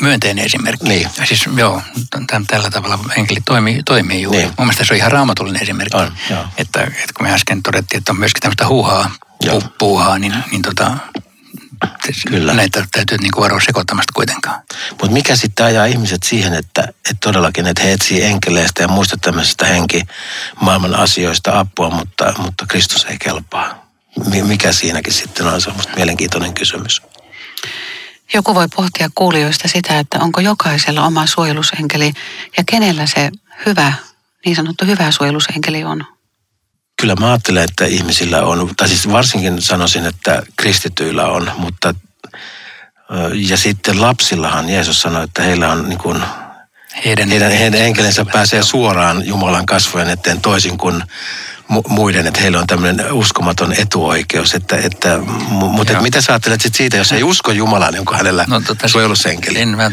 myönteinen 0.00 0.44
esimerkki. 0.44 0.88
Niin. 0.88 1.08
Siis 1.24 1.44
joo, 1.56 1.82
tämän, 2.10 2.46
tällä 2.46 2.70
tavalla 2.70 2.98
enkeli 3.16 3.40
toimii, 3.44 3.82
toimii 3.82 4.22
juuri. 4.22 4.38
Niin. 4.38 4.48
Mun 4.58 4.66
mielestä 4.66 4.84
se 4.84 4.94
on 4.94 4.98
ihan 4.98 5.12
raamatullinen 5.12 5.62
esimerkki. 5.62 5.96
On, 5.96 6.12
joo. 6.30 6.44
Että, 6.58 6.80
että 6.80 7.12
kun 7.16 7.26
me 7.26 7.32
äsken 7.32 7.62
todettiin, 7.62 7.98
että 7.98 8.12
on 8.12 8.18
myöskin 8.18 8.40
tämmöistä 8.40 8.66
huuhaa, 8.66 9.10
pu, 9.50 9.62
puuhaa, 9.78 10.18
niin, 10.18 10.34
niin 10.50 10.62
tota, 10.62 10.96
Kyllä. 12.28 12.54
näitä 12.54 12.86
täytyy 12.92 13.18
niin 13.18 13.30
varoa 13.36 13.60
sekoittamasta 13.60 14.12
kuitenkaan. 14.14 14.62
Mutta 14.90 15.10
mikä 15.10 15.36
sitten 15.36 15.66
ajaa 15.66 15.86
ihmiset 15.86 16.22
siihen, 16.22 16.54
että, 16.54 16.82
että 16.82 17.16
todellakin, 17.20 17.66
että 17.66 17.82
he 17.82 17.92
etsii 17.92 18.22
enkeleistä 18.22 18.82
ja 18.82 18.88
muista 18.88 19.16
tämmöisistä 19.16 19.66
henki 19.66 20.02
maailman 20.60 20.94
asioista 20.94 21.58
apua, 21.58 21.90
mutta, 21.90 22.34
mutta 22.38 22.66
Kristus 22.68 23.04
ei 23.04 23.16
kelpaa. 23.18 23.86
Mikä 24.42 24.72
siinäkin 24.72 25.12
sitten 25.12 25.46
on, 25.46 25.60
se 25.60 25.70
on 25.70 25.76
mielenkiintoinen 25.96 26.54
kysymys. 26.54 27.02
Joku 28.34 28.54
voi 28.54 28.68
pohtia 28.76 29.10
kuulijoista 29.14 29.68
sitä, 29.68 29.98
että 29.98 30.18
onko 30.20 30.40
jokaisella 30.40 31.06
oma 31.06 31.26
suojelusenkeli 31.26 32.12
ja 32.56 32.64
kenellä 32.66 33.06
se 33.06 33.30
hyvä, 33.66 33.92
niin 34.44 34.56
sanottu 34.56 34.84
hyvä 34.84 35.10
suojelusenkeli 35.10 35.84
on. 35.84 36.04
Kyllä 37.00 37.14
mä 37.20 37.26
ajattelen, 37.26 37.64
että 37.64 37.84
ihmisillä 37.84 38.42
on, 38.42 38.70
tai 38.76 38.88
siis 38.88 39.08
varsinkin 39.08 39.62
sanoisin, 39.62 40.06
että 40.06 40.42
kristityillä 40.56 41.26
on, 41.26 41.52
mutta 41.56 41.94
ja 43.34 43.56
sitten 43.56 44.00
lapsillahan 44.00 44.68
Jeesus 44.68 45.02
sanoi, 45.02 45.24
että 45.24 45.42
heillä 45.42 45.72
on 45.72 45.88
niin 45.88 45.98
kuin, 45.98 46.22
heidän, 47.04 47.28
heidän, 47.28 47.50
heidän 47.50 47.80
enkelinsä 47.80 48.24
pääsee 48.24 48.62
suoraan 48.62 49.26
Jumalan 49.26 49.66
kasvojen 49.66 50.10
eteen 50.10 50.40
toisin 50.40 50.78
kuin 50.78 51.02
muiden, 51.88 52.26
että 52.26 52.40
heillä 52.40 52.60
on 52.60 52.66
tämmöinen 52.66 53.12
uskomaton 53.12 53.72
etuoikeus. 53.72 54.54
Että, 54.54 54.76
että, 54.76 55.16
mu- 55.16 55.72
mutta 55.72 55.92
että 55.92 56.02
mitä 56.02 56.20
sä 56.20 56.32
ajattelet 56.32 56.60
sit 56.60 56.74
siitä, 56.74 56.96
jos 56.96 57.12
ei 57.12 57.22
usko 57.22 57.52
Jumalaan, 57.52 57.92
niin 57.92 57.98
onko 57.98 58.14
hänellä 58.14 58.44
no, 58.48 58.60
tota, 58.60 58.88
suojelusenkeli? 58.88 59.60
En 59.60 59.68
mä 59.68 59.90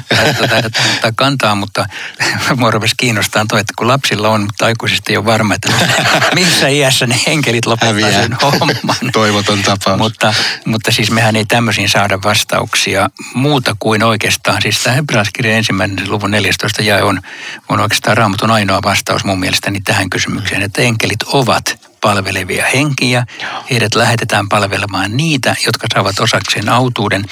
ottaa 0.95 1.11
kantaa, 1.15 1.55
mutta 1.55 1.85
mua 2.57 2.71
rupesi 2.71 2.95
kiinnostaa 2.97 3.45
toi, 3.49 3.59
että 3.59 3.73
kun 3.77 3.87
lapsilla 3.87 4.29
on, 4.29 4.41
mutta 4.41 4.65
aikuisista 4.65 5.11
ei 5.11 5.17
ole 5.17 5.25
varma, 5.25 5.53
että 5.53 5.69
missä 6.35 6.67
iässä 6.67 7.07
ne 7.07 7.19
enkelit 7.27 7.65
lopettaa 7.65 8.11
sen 8.11 8.37
homman. 8.41 8.75
Toivoton 9.13 9.61
tapaus. 9.61 9.97
mutta, 9.97 10.33
mutta 10.65 10.91
siis 10.91 11.11
mehän 11.11 11.35
ei 11.35 11.45
tämmöisiin 11.45 11.89
saada 11.89 12.19
vastauksia 12.23 13.09
muuta 13.33 13.75
kuin 13.79 14.03
oikeastaan. 14.03 14.61
Siis 14.61 14.83
tämä 14.83 14.95
hebrealaiskirjan 14.95 15.57
ensimmäinen 15.57 16.11
luvun 16.11 16.31
14 16.31 16.81
jae 16.81 17.03
on, 17.03 17.21
on 17.69 17.79
oikeastaan 17.79 18.17
raamatun 18.17 18.51
ainoa 18.51 18.79
vastaus 18.83 19.23
mun 19.23 19.39
mielestäni 19.39 19.81
tähän 19.81 20.09
kysymykseen, 20.09 20.61
että 20.61 20.81
enkelit 20.81 21.23
ovat 21.23 21.68
palvelevia 22.01 22.65
henkiä. 22.73 23.25
Heidät 23.71 23.95
lähetetään 23.95 24.49
palvelemaan 24.49 25.17
niitä, 25.17 25.55
jotka 25.65 25.87
saavat 25.93 26.19
osakseen 26.19 26.69
autuuden. 26.69 27.25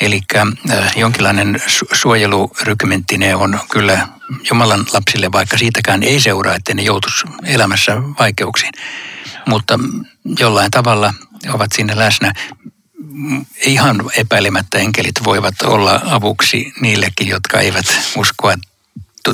Eli 0.00 0.20
jonkinlainen 0.96 1.62
su- 1.66 1.96
suojelurykmenttinen 1.96 3.36
on 3.36 3.60
kyllä 3.70 4.08
Jumalan 4.50 4.86
lapsille, 4.92 5.32
vaikka 5.32 5.58
siitäkään 5.58 6.02
ei 6.02 6.20
seuraa, 6.20 6.54
että 6.54 6.74
ne 6.74 6.82
joutuisi 6.82 7.26
elämässä 7.44 7.92
vaikeuksiin. 8.18 8.72
Mutta 9.46 9.78
jollain 10.38 10.70
tavalla 10.70 11.14
ovat 11.52 11.70
siinä 11.74 11.98
läsnä. 11.98 12.32
Ihan 13.66 14.02
epäilemättä 14.16 14.78
enkelit 14.78 15.14
voivat 15.24 15.54
olla 15.64 16.00
avuksi 16.04 16.72
niillekin, 16.80 17.28
jotka 17.28 17.60
eivät 17.60 17.86
uskoa 18.16 18.54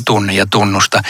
tunne 0.01 0.35
ja 0.35 0.47
tunnusta, 0.47 1.03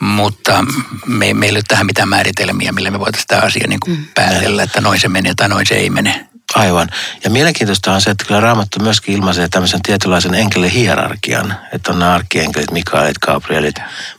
mutta 0.00 0.64
me, 1.06 1.34
meillä 1.34 1.56
ei 1.56 1.60
ole 1.60 1.64
tähän 1.68 1.86
mitään 1.86 2.08
määritelmiä, 2.08 2.72
millä 2.72 2.90
me 2.90 2.98
voitaisiin 2.98 3.28
tämä 3.28 3.42
asia 3.42 3.68
niin 3.68 3.80
kuin 3.80 3.98
mm. 3.98 4.04
päätellä, 4.14 4.62
että 4.62 4.80
noin 4.80 5.00
se 5.00 5.08
menee 5.08 5.32
tai 5.36 5.48
noin 5.48 5.66
se 5.66 5.74
ei 5.74 5.90
mene. 5.90 6.28
Aivan. 6.54 6.88
Ja 7.24 7.30
mielenkiintoista 7.30 7.92
on 7.92 8.00
se, 8.00 8.10
että 8.10 8.24
kyllä 8.24 8.40
Raamattu 8.40 8.82
myöskin 8.82 9.14
ilmaisee 9.14 9.48
tämmöisen 9.48 9.82
tietynlaisen 9.82 10.34
enkelihierarkian, 10.34 11.54
että 11.72 11.92
on 11.92 11.98
nämä 11.98 12.14
arkienkelit, 12.14 12.70
Mikaelit, 12.70 13.18
Gabrielit, 13.18 13.78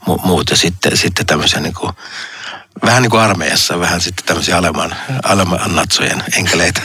mu- 0.09 0.25
muut 0.25 0.49
ja 0.49 0.57
sitten, 0.57 0.97
sitten 0.97 1.25
tämmöisen 1.25 1.63
niin 1.63 1.73
kuin, 1.73 1.91
vähän 2.85 3.01
niin 3.01 3.09
kuin 3.09 3.21
armeijassa, 3.21 3.79
vähän 3.79 4.01
sitten 4.01 4.25
tämmöisiä 4.25 4.57
alemman, 4.57 4.95
alemman 5.23 5.75
natsojen 5.75 6.23
enkeleitä. 6.37 6.81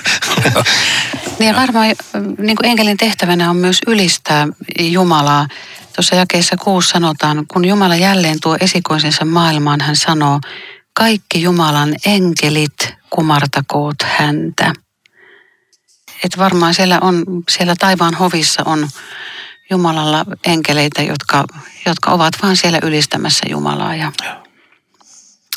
niin 1.38 1.48
ja 1.54 1.54
varmaan 1.54 1.86
niin 2.38 2.56
kuin 2.56 2.70
enkelin 2.70 2.96
tehtävänä 2.96 3.50
on 3.50 3.56
myös 3.56 3.78
ylistää 3.86 4.48
Jumalaa. 4.78 5.46
Tuossa 5.94 6.14
jakeessa 6.14 6.57
kuusi 6.57 6.88
sanotaan, 6.88 7.44
kun 7.48 7.64
Jumala 7.64 7.96
jälleen 7.96 8.40
tuo 8.42 8.57
esikoisensa 8.61 9.24
maailmaan, 9.24 9.80
hän 9.80 9.96
sanoo, 9.96 10.40
kaikki 10.92 11.42
Jumalan 11.42 11.94
enkelit 12.07 12.94
kumartakoot 13.11 13.96
häntä. 14.02 14.72
Että 16.24 16.38
varmaan 16.38 16.74
siellä, 16.74 16.98
on, 17.00 17.24
siellä 17.50 17.74
taivaan 17.78 18.14
hovissa 18.14 18.62
on 18.66 18.88
Jumalalla 19.70 20.24
enkeleitä, 20.46 21.02
jotka, 21.02 21.44
jotka 21.87 22.11
ovat 22.11 22.35
vaan 22.42 22.57
siellä 22.57 22.78
ylistämässä 22.83 23.46
Jumalaa. 23.48 23.96
Ja, 23.96 24.12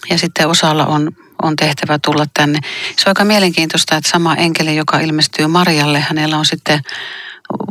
ja 0.10 0.18
sitten 0.18 0.48
osalla 0.48 0.86
on, 0.86 1.12
on 1.42 1.56
tehtävä 1.56 2.00
tulla 2.00 2.26
tänne. 2.34 2.60
Se 2.96 3.02
on 3.06 3.10
aika 3.10 3.24
mielenkiintoista, 3.24 3.96
että 3.98 4.10
sama 4.10 4.36
enkeli, 4.36 4.76
joka 4.76 5.00
ilmestyy 5.00 5.48
Marjalle, 5.48 6.00
hänellä 6.00 6.38
on 6.38 6.46
sitten 6.46 6.82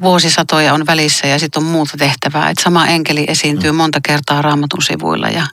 vuosisatoja 0.02 0.74
on 0.74 0.86
välissä 0.86 1.26
ja 1.26 1.38
sitten 1.38 1.62
on 1.62 1.68
muuta 1.68 1.96
tehtävää. 1.96 2.50
Että 2.50 2.62
sama 2.62 2.86
enkeli 2.86 3.24
esiintyy 3.28 3.72
mm. 3.72 3.76
monta 3.76 4.00
kertaa 4.06 4.42
raamatun 4.42 4.82
sivuilla 4.82 5.28
ja 5.28 5.46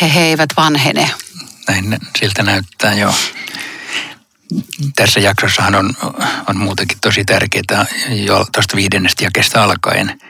he, 0.00 0.14
he 0.14 0.20
eivät 0.20 0.50
vanhene. 0.56 1.10
Näin 1.68 1.98
siltä 2.18 2.42
näyttää, 2.42 2.94
joo. 2.94 3.14
Tässä 4.96 5.20
jaksossahan 5.20 5.74
on, 5.74 5.94
on 6.48 6.56
muutakin 6.56 6.98
tosi 7.00 7.24
tärkeää 7.24 7.86
jo 8.08 8.46
tuosta 8.54 8.76
viidennestä 8.76 9.24
jakesta 9.24 9.64
alkaen, 9.64 10.20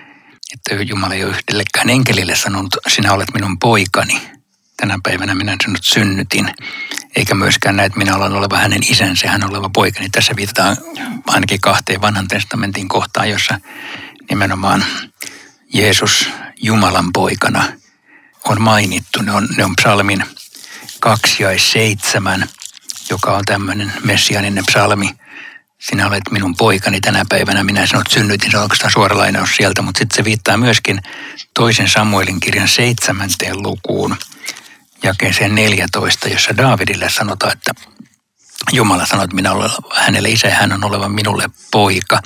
että 0.52 0.84
Jumala 0.84 1.14
ei 1.14 1.24
ole 1.24 1.36
yhdellekään 1.36 1.90
enkelille 1.90 2.36
sanonut, 2.36 2.76
sinä 2.88 3.12
olet 3.12 3.34
minun 3.34 3.58
poikani. 3.58 4.35
Tänä 4.76 4.98
päivänä 5.02 5.34
minä 5.34 5.56
sinut 5.64 5.84
synnytin 5.84 6.54
eikä 7.16 7.34
myöskään 7.34 7.76
näet 7.76 7.96
minä 7.96 8.16
olen 8.16 8.32
oleva 8.32 8.58
hänen 8.58 8.82
isänsä, 8.90 9.30
hän 9.30 9.50
oleva 9.50 9.70
poika. 9.74 10.00
Niin 10.00 10.12
tässä 10.12 10.36
viitataan 10.36 10.76
ainakin 11.26 11.60
kahteen 11.60 12.00
vanhan 12.00 12.28
testamentin 12.28 12.88
kohtaan, 12.88 13.30
jossa 13.30 13.60
nimenomaan 14.30 14.84
Jeesus 15.74 16.28
Jumalan 16.62 17.12
poikana 17.12 17.64
on 18.44 18.62
mainittu. 18.62 19.22
Ne 19.22 19.32
on, 19.32 19.48
ne 19.56 19.64
on 19.64 19.76
psalmin 19.76 20.24
2 21.00 21.42
ja 21.42 21.58
7, 21.58 22.48
joka 23.10 23.36
on 23.36 23.44
tämmöinen 23.46 23.92
messianinen 24.04 24.66
psalmi. 24.66 25.10
Sinä 25.78 26.06
olet 26.06 26.30
minun 26.30 26.56
poikani 26.56 27.00
tänä 27.00 27.24
päivänä, 27.28 27.64
minä 27.64 27.86
sinut 27.86 28.06
synnytin, 28.10 28.50
se 28.50 28.56
on 28.56 28.62
oikeastaan 28.62 28.92
suora 28.92 29.18
lainaus 29.18 29.56
sieltä, 29.56 29.82
mutta 29.82 29.98
sitten 29.98 30.16
se 30.16 30.24
viittaa 30.24 30.56
myöskin 30.56 31.00
toisen 31.54 31.88
Samuelin 31.88 32.40
kirjan 32.40 32.68
seitsemänteen 32.68 33.62
lukuun– 33.62 34.16
jakeeseen 35.06 35.54
14, 35.54 36.28
jossa 36.28 36.56
Daavidille 36.56 37.10
sanotaan, 37.10 37.52
että 37.52 37.72
Jumala 38.72 39.06
sanoi, 39.06 39.24
että 39.24 39.36
minä 39.36 39.52
olen 39.52 39.70
hänelle 39.94 40.28
isä 40.28 40.50
hän 40.50 40.72
on 40.72 40.84
oleva 40.84 41.08
minulle 41.08 41.50
poika, 41.70 42.20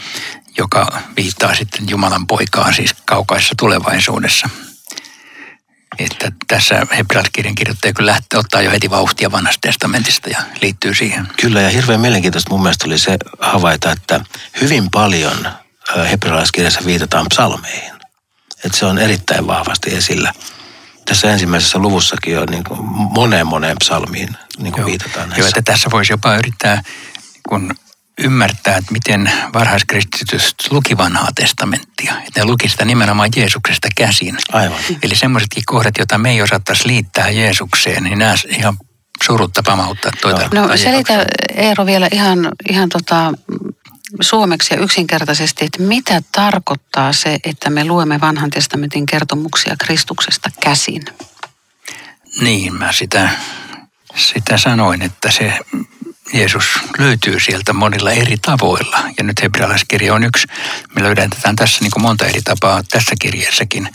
joka 0.59 1.01
viittaa 1.17 1.55
sitten 1.55 1.89
Jumalan 1.91 2.27
poikaan 2.27 2.75
siis 2.75 2.95
kaukaisessa 3.05 3.55
tulevaisuudessa. 3.59 4.51
Että 5.99 6.33
tässä 6.47 6.87
hebrealaiskirjan 6.97 7.55
kirjoittaja 7.55 7.93
kyllä 7.93 8.13
lähtee 8.13 8.39
ottaa 8.39 8.63
jo 8.63 8.71
heti 8.71 8.91
vauhtia 8.91 9.33
vanhasta 9.33 9.61
testamentista 9.61 10.29
ja 10.31 10.39
liittyy 10.63 10.95
siihen. 10.95 11.29
Kyllä 11.41 11.61
ja 11.61 11.71
hirveän 11.71 12.01
mielenkiintoista 12.01 12.51
mun 12.51 12.63
mielestä 12.63 12.87
oli 12.87 12.99
se 12.99 13.17
havaita, 13.41 13.93
että 13.93 14.21
hyvin 14.61 14.91
paljon 14.91 15.49
hebrealaiskirjassa 16.11 16.85
viitataan 16.85 17.27
psalmeihin. 17.31 17.93
Että 18.65 18.79
se 18.79 18.87
on 18.87 18.99
erittäin 18.99 19.47
vahvasti 19.47 19.95
esillä 19.95 20.33
tässä 21.11 21.33
ensimmäisessä 21.33 21.79
luvussakin 21.79 22.35
jo 22.35 22.45
niin 22.51 22.65
kuin 22.65 22.81
moneen 22.91 23.47
moneen 23.47 23.77
psalmiin 23.81 24.29
niin 24.59 24.73
kuin 24.73 24.87
viitataan 24.87 25.29
näissä. 25.29 25.41
Joo, 25.41 25.49
että 25.49 25.73
tässä 25.73 25.91
voisi 25.91 26.13
jopa 26.13 26.37
yrittää 26.37 26.83
kun 27.49 27.75
ymmärtää, 28.19 28.77
että 28.77 28.93
miten 28.93 29.33
varhaiskristityt 29.55 30.55
luki 30.71 30.97
vanhaa 30.97 31.29
testamenttia. 31.35 32.15
Että 32.27 32.41
ne 32.41 32.45
luki 32.45 32.69
sitä 32.69 32.85
nimenomaan 32.85 33.29
Jeesuksesta 33.37 33.89
käsin. 33.97 34.37
Aivan. 34.53 34.79
Eli 35.03 35.17
semmoisetkin 35.17 35.63
kohdat, 35.67 35.99
joita 35.99 36.19
me 36.19 36.31
ei 36.31 36.43
osattaisi 36.43 36.89
liittää 36.89 37.31
Jeesukseen, 37.31 38.03
niin 38.03 38.19
nämä 38.19 38.35
ihan 38.49 38.77
surutta 39.25 39.63
pamauttaa 39.67 40.13
toita. 40.23 40.49
No 40.55 40.77
selitä 40.77 41.27
Eero 41.55 41.87
vielä 41.87 42.09
ihan, 42.13 42.53
ihan 42.69 42.89
tota, 42.89 43.33
suomeksi 44.21 44.75
ja 44.75 44.81
yksinkertaisesti, 44.81 45.65
että 45.65 45.83
mitä 45.83 46.23
tarkoittaa 46.33 47.13
se, 47.13 47.39
että 47.45 47.71
me 47.71 47.85
luemme 47.85 48.21
vanhan 48.21 48.51
testamentin 48.51 49.07
kertomuksia 49.07 49.77
Kristuksesta 49.85 50.51
käsin? 50.61 51.03
Niin, 52.41 52.75
mä 52.75 52.93
sitä, 52.93 53.31
sitä 54.17 54.59
sanoin, 54.59 55.03
että 55.03 55.31
se 55.31 55.59
Jeesus 56.33 56.65
löytyy 56.99 57.41
sieltä 57.41 57.73
monilla 57.73 58.11
eri 58.11 58.37
tavoilla. 58.37 58.99
Ja 59.19 59.25
nyt 59.25 59.43
hebrealaiskirja 59.43 60.15
on 60.15 60.25
yksi. 60.25 60.47
Me 60.95 61.03
löydetään 61.03 61.57
tässä 61.57 61.79
niin 61.81 61.91
kuin 61.91 62.03
monta 62.03 62.27
eri 62.27 62.43
tapaa 62.43 62.83
tässä 62.91 63.15
kirjassakin, 63.21 63.89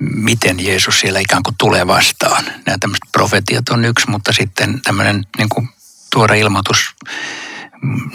miten 0.00 0.66
Jeesus 0.66 1.00
siellä 1.00 1.20
ikään 1.20 1.42
kuin 1.42 1.54
tulee 1.58 1.86
vastaan. 1.86 2.44
Nämä 2.44 2.78
tämmöiset 2.80 3.08
profetiat 3.12 3.68
on 3.68 3.84
yksi, 3.84 4.10
mutta 4.10 4.32
sitten 4.32 4.80
tämmöinen 4.80 5.26
niin 5.38 5.48
kuin 5.48 5.68
tuore 6.12 6.38
ilmoitus 6.38 6.94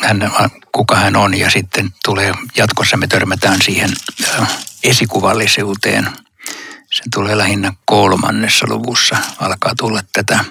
hän, 0.02 0.32
kuka 0.72 0.96
hän 0.96 1.16
on 1.16 1.38
ja 1.38 1.50
sitten 1.50 1.90
tulee, 2.06 2.34
jatkossa 2.58 2.98
me 2.98 3.08
törmätään 3.08 3.62
siihen 3.62 3.90
esikuvallisuuteen. 4.84 6.10
Se 6.92 7.04
tulee 7.14 7.38
lähinnä 7.38 7.74
kolmannessa 7.86 8.66
luvussa, 8.70 9.18
alkaa 9.40 9.74
tulla 9.78 10.02
tätä 10.14 10.46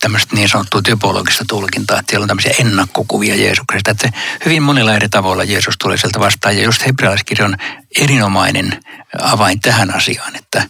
tämmöistä 0.00 0.36
niin 0.36 0.48
sanottua 0.48 0.82
typologista 0.82 1.44
tulkintaa, 1.48 1.98
että 1.98 2.10
siellä 2.10 2.24
on 2.24 2.28
tämmöisiä 2.28 2.54
ennakkokuvia 2.58 3.34
Jeesuksesta. 3.34 3.90
Että 3.90 4.12
hyvin 4.44 4.62
monilla 4.62 4.94
eri 4.94 5.08
tavoilla 5.08 5.44
Jeesus 5.44 5.74
tulee 5.78 5.96
sieltä 5.96 6.20
vastaan. 6.20 6.56
Ja 6.56 6.64
just 6.64 6.86
hebrealaiskirja 6.86 7.44
on 7.44 7.56
erinomainen 8.00 8.80
avain 9.22 9.60
tähän 9.60 9.94
asiaan, 9.94 10.36
että 10.36 10.68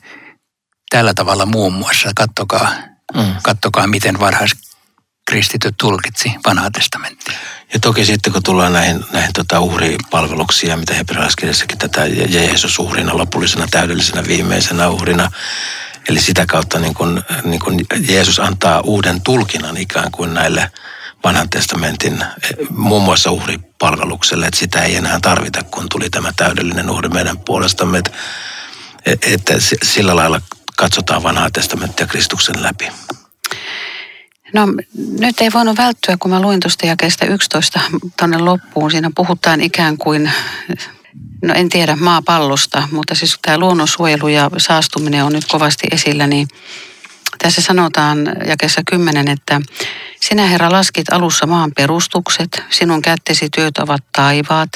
tällä 0.90 1.14
tavalla 1.14 1.46
muun 1.46 1.72
muassa, 1.72 2.11
kattokaa, 2.16 2.72
mm. 3.14 3.35
kattokaa 3.42 3.87
miten 3.87 4.20
varhais 4.20 4.53
kristityt 5.31 5.75
tulkitsi 5.81 6.33
vanhaa 6.47 6.71
testamenttia. 6.71 7.38
Ja 7.73 7.81
toki 7.81 8.05
sitten 8.05 8.33
kun 8.33 8.43
tullaan 8.43 8.73
näihin, 8.73 9.05
näihin 9.12 9.33
tota 9.33 9.61
uhripalveluksiin, 9.61 10.79
mitä 10.79 10.95
hebrealaiskirjassakin 10.95 11.79
tätä 11.79 12.07
Jeesus 12.07 12.79
uhrina, 12.79 13.16
lopullisena, 13.16 13.66
täydellisenä, 13.71 14.25
viimeisenä 14.27 14.88
uhrina, 14.88 15.31
Eli 16.09 16.21
sitä 16.21 16.47
kautta 16.47 16.79
niin 16.79 16.95
kun, 16.95 17.23
niin 17.45 17.61
kun 17.61 17.81
Jeesus 18.09 18.40
antaa 18.40 18.81
uuden 18.81 19.21
tulkinnan 19.21 19.77
ikään 19.77 20.11
kuin 20.11 20.35
näille 20.35 20.71
vanhan 21.25 21.51
testamentin 21.51 22.25
muun 22.71 23.03
muassa 23.03 23.31
uhripalvelukselle, 23.31 24.47
että 24.47 24.61
sitä 24.61 24.83
ei 24.83 24.97
enää 24.97 25.19
tarvita, 25.23 25.62
kun 25.62 25.88
tuli 25.88 26.11
tämä 26.11 26.33
täydellinen 26.37 26.90
uhri 26.90 27.09
meidän 27.09 27.38
puolestamme. 27.38 27.99
Että, 27.99 28.11
että 29.23 29.55
sillä 29.83 30.16
lailla 30.16 30.40
katsotaan 30.77 31.23
vanhaa 31.23 31.51
testamenttia 31.51 32.07
Kristuksen 32.07 32.62
läpi. 32.62 32.88
No 34.53 34.67
nyt 35.21 35.41
ei 35.41 35.51
voinut 35.55 35.79
välttyä, 35.79 36.17
kun 36.17 36.31
mä 36.31 36.43
luin 36.43 36.61
tuosta 36.61 36.87
jakeesta 36.87 37.27
11 37.27 37.81
tuonne 38.19 38.39
loppuun. 38.39 38.91
Siinä 38.91 39.11
puhutaan 39.17 39.61
ikään 39.61 39.99
kuin, 39.99 40.31
no 41.45 41.55
en 41.55 41.69
tiedä 41.69 41.97
maapallosta, 41.97 42.89
mutta 42.93 43.15
siis 43.15 43.39
tämä 43.43 43.59
luonnonsuojelu 43.59 44.29
ja 44.29 44.51
saastuminen 44.57 45.25
on 45.25 45.33
nyt 45.33 45.47
kovasti 45.51 45.87
esillä, 45.91 46.27
niin 46.27 46.49
tässä 47.42 47.62
sanotaan 47.62 48.18
jakessa 48.46 48.83
10, 48.90 49.29
että 49.29 49.61
sinä 50.20 50.46
Herra 50.46 50.72
laskit 50.72 51.12
alussa 51.12 51.46
maan 51.46 51.72
perustukset, 51.76 52.62
sinun 52.70 53.03
kättesi 53.03 53.48
työt 53.57 53.79
ovat 53.79 54.05
taivaat, 54.16 54.68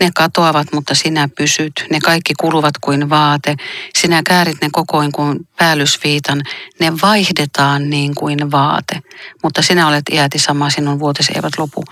ne 0.00 0.10
katoavat, 0.14 0.72
mutta 0.72 0.94
sinä 0.94 1.28
pysyt, 1.36 1.72
ne 1.90 2.00
kaikki 2.00 2.34
kuluvat 2.40 2.74
kuin 2.80 3.10
vaate, 3.10 3.56
sinä 3.98 4.22
käärit 4.26 4.60
ne 4.60 4.68
kokoin 4.72 5.12
kuin 5.12 5.48
päällysviitan, 5.58 6.42
ne 6.80 6.92
vaihdetaan 7.02 7.90
niin 7.90 8.14
kuin 8.14 8.50
vaate, 8.50 9.02
mutta 9.42 9.62
sinä 9.62 9.88
olet 9.88 10.04
iäti 10.10 10.38
sama, 10.38 10.70
sinun 10.70 11.00
vuotesi 11.00 11.32
eivät 11.34 11.58
lopu. 11.58 11.84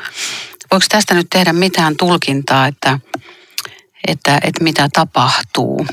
Voiko 0.70 0.86
tästä 0.88 1.14
nyt 1.14 1.26
tehdä 1.30 1.52
mitään 1.52 1.96
tulkintaa, 1.96 2.66
että 2.66 2.98
että, 4.06 4.38
että 4.42 4.64
mitä 4.64 4.88
tapahtuu. 4.92 5.86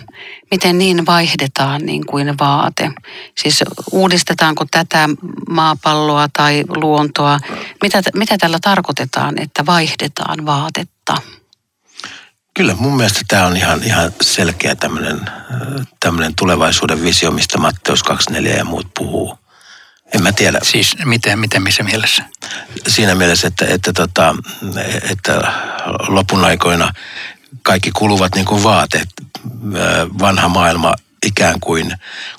Miten 0.52 0.78
niin 0.78 1.06
vaihdetaan 1.06 1.82
niin 1.86 2.06
kuin 2.06 2.38
vaate. 2.40 2.92
Siis 3.38 3.64
uudistetaanko 3.92 4.66
tätä 4.72 5.10
maapalloa 5.50 6.28
tai 6.38 6.64
luontoa. 6.68 7.40
Mitä, 7.82 8.02
mitä 8.16 8.38
tällä 8.38 8.58
tarkoitetaan, 8.62 9.42
että 9.42 9.66
vaihdetaan 9.66 10.46
vaatetta? 10.46 11.16
Kyllä 12.54 12.76
mun 12.80 12.98
mielestä 12.98 13.22
tämä 13.28 13.46
on 13.46 13.58
ihan, 13.58 13.84
ihan 13.84 14.12
selkeä 14.22 14.76
tämmöinen, 14.76 15.22
tämmöinen 16.00 16.36
tulevaisuuden 16.36 17.04
visio, 17.04 17.32
mistä 17.32 17.58
Matteus 17.58 18.04
24 18.04 18.58
ja 18.58 18.66
muut 18.66 18.88
puhuu. 18.98 19.38
En 20.14 20.24
mä 20.24 20.32
tiedä. 20.32 20.60
Siis 20.64 20.96
miten, 21.06 21.40
miten 21.40 21.62
missä 21.62 21.84
mielessä? 21.84 22.24
Siinä 22.88 23.16
mielessä, 23.16 23.48
että, 23.48 23.66
että, 23.70 23.94
tota, 23.94 24.36
että 25.12 25.42
lopun 26.08 26.46
aikoina 26.46 26.94
kaikki 27.64 27.92
kuluvat 27.92 28.36
niin 28.36 28.46
kuin 28.46 28.64
vaateet. 28.64 29.10
Vanha 30.20 30.48
maailma 30.48 30.96
ikään 31.26 31.60
kuin 31.60 31.94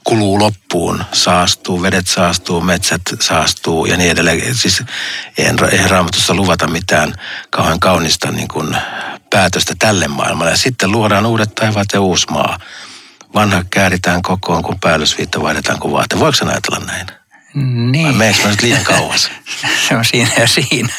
kuluu 0.04 0.38
loppuun, 0.38 1.04
saastuu, 1.12 1.82
vedet 1.82 2.06
saastuu, 2.06 2.60
metsät 2.60 3.02
saastuu 3.20 3.86
ja 3.86 3.96
niin 3.96 4.10
edelleen. 4.10 4.54
Siis 4.54 4.82
eihän, 5.38 5.56
eihän 5.72 5.90
raamatussa 5.90 6.34
luvata 6.34 6.66
mitään 6.66 7.14
kauhean 7.50 7.80
kaunista 7.80 8.30
niin 8.30 8.48
kuin 8.48 8.76
päätöstä 9.30 9.74
tälle 9.78 10.08
maailmalle. 10.08 10.50
Ja 10.50 10.56
sitten 10.56 10.92
luodaan 10.92 11.26
uudet 11.26 11.54
taivaat 11.54 11.88
ja 11.92 12.00
uusi 12.00 12.26
maa. 12.30 12.58
Vanha 13.34 13.64
kääritään 13.70 14.22
kokoon, 14.22 14.62
kun 14.62 14.80
päällysviitta 14.80 15.42
vaihdetaan 15.42 15.78
kuin 15.80 15.92
vaate. 15.92 16.18
Voiko 16.18 16.38
ajatella 16.46 16.86
näin? 16.86 17.21
Niin. 17.54 18.06
Vai 18.06 18.12
meneekö 18.12 18.48
nyt 18.48 18.62
liian 18.62 18.84
kauas? 18.84 19.30
se 19.88 19.96
on 19.96 20.04
siinä 20.04 20.30
ja 20.38 20.46
siinä. 20.46 20.94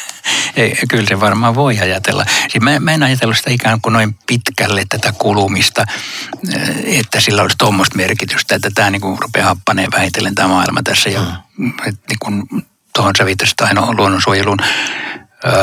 Ei, 0.56 0.78
kyllä 0.88 1.06
se 1.08 1.20
varmaan 1.20 1.54
voi 1.54 1.78
ajatella. 1.78 2.24
Siis 2.48 2.62
mä, 2.62 2.80
mä 2.80 2.92
en 2.92 3.02
ajatellut 3.02 3.36
sitä 3.36 3.50
ikään 3.50 3.80
kuin 3.80 3.92
noin 3.92 4.16
pitkälle 4.26 4.84
tätä 4.88 5.12
kulumista, 5.12 5.84
eh, 6.54 6.98
että 6.98 7.20
sillä 7.20 7.42
olisi 7.42 7.56
tuommoista 7.58 7.96
merkitystä, 7.96 8.54
että 8.54 8.70
tämä 8.74 8.90
niin 8.90 9.00
kuin 9.00 9.18
rupeaa 9.18 9.48
happaneen 9.48 9.90
vähitellen 9.92 10.34
tämä 10.34 10.48
maailma 10.48 10.82
tässä. 10.82 11.10
Ja 11.10 11.20
mm. 11.56 11.72
niin 11.86 12.18
kuin 12.18 12.42
tuohon 12.94 13.14
sä 13.18 13.26
viittasit 13.26 13.60
aina 13.60 13.92
luonnonsuojeluun 13.92 14.58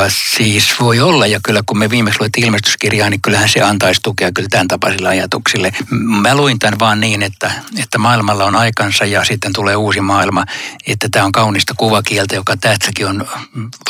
siis 0.08 0.80
voi 0.80 1.00
olla, 1.00 1.26
ja 1.26 1.40
kyllä 1.44 1.62
kun 1.66 1.78
me 1.78 1.90
viimeksi 1.90 2.20
luettiin 2.20 2.46
ilmestyskirjaa, 2.46 3.10
niin 3.10 3.20
kyllähän 3.20 3.48
se 3.48 3.60
antaisi 3.60 4.00
tukea 4.04 4.32
kyllä 4.32 4.48
tämän 4.48 4.68
tapaisille 4.68 5.08
ajatuksille. 5.08 5.72
Mä 5.90 6.34
luin 6.34 6.58
tämän 6.58 6.78
vaan 6.78 7.00
niin, 7.00 7.22
että, 7.22 7.52
että 7.78 7.98
maailmalla 7.98 8.44
on 8.44 8.56
aikansa 8.56 9.04
ja 9.04 9.24
sitten 9.24 9.52
tulee 9.52 9.76
uusi 9.76 10.00
maailma, 10.00 10.44
että 10.86 11.08
tämä 11.08 11.24
on 11.24 11.32
kaunista 11.32 11.74
kuvakieltä, 11.76 12.34
joka 12.34 12.56
tässäkin 12.56 13.06
on 13.06 13.28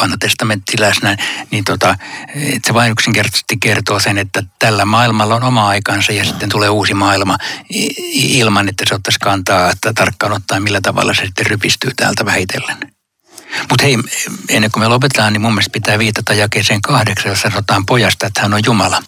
vanha 0.00 0.16
testamentti 0.20 0.80
läsnä, 0.80 1.16
niin 1.50 1.64
tota, 1.64 1.96
että 2.34 2.66
se 2.66 2.74
vain 2.74 2.92
yksinkertaisesti 2.92 3.56
kertoo 3.60 4.00
sen, 4.00 4.18
että 4.18 4.42
tällä 4.58 4.84
maailmalla 4.84 5.34
on 5.34 5.42
oma 5.42 5.68
aikansa 5.68 6.12
ja 6.12 6.24
sitten 6.24 6.48
tulee 6.48 6.68
uusi 6.68 6.94
maailma 6.94 7.38
ilman, 8.12 8.68
että 8.68 8.84
se 8.88 8.94
ottaisi 8.94 9.18
kantaa, 9.18 9.70
että 9.70 9.92
tarkkaan 9.92 10.32
ottaen 10.32 10.62
millä 10.62 10.80
tavalla 10.80 11.14
se 11.14 11.24
sitten 11.24 11.46
rypistyy 11.46 11.90
täältä 11.96 12.24
vähitellen. 12.24 12.91
Mutta 13.58 13.84
hei, 13.84 13.98
ennen 14.48 14.70
kuin 14.70 14.82
me 14.82 14.88
lopetetaan, 14.88 15.32
niin 15.32 15.40
mun 15.40 15.52
mielestä 15.52 15.72
pitää 15.72 15.98
viitata 15.98 16.34
jakeeseen 16.34 16.80
kahdeksan, 16.80 17.30
jossa 17.30 17.50
sanotaan 17.50 17.86
pojasta, 17.86 18.26
että 18.26 18.42
hän 18.42 18.54
on 18.54 18.60
Jumala. 18.66 19.02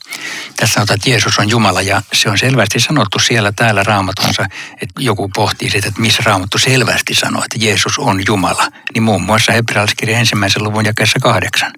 Tässä 0.56 0.74
sanotaan, 0.74 0.94
että 0.94 1.10
Jeesus 1.10 1.38
on 1.38 1.48
Jumala 1.48 1.82
ja 1.82 2.02
se 2.12 2.30
on 2.30 2.38
selvästi 2.38 2.80
sanottu 2.80 3.18
siellä 3.18 3.52
täällä 3.52 3.82
raamatonsa, 3.82 4.46
että 4.72 4.94
joku 4.98 5.28
pohtii 5.28 5.70
sitä, 5.70 5.88
että 5.88 6.00
missä 6.00 6.22
raamattu 6.26 6.58
selvästi 6.58 7.14
sanoo, 7.14 7.44
että 7.44 7.66
Jeesus 7.66 7.98
on 7.98 8.22
Jumala. 8.26 8.68
Niin 8.94 9.02
muun 9.02 9.22
muassa 9.22 9.52
hebrealaiskirjan 9.52 10.20
ensimmäisen 10.20 10.64
luvun 10.64 10.84
jakeessa 10.84 11.18
kahdeksan. 11.22 11.72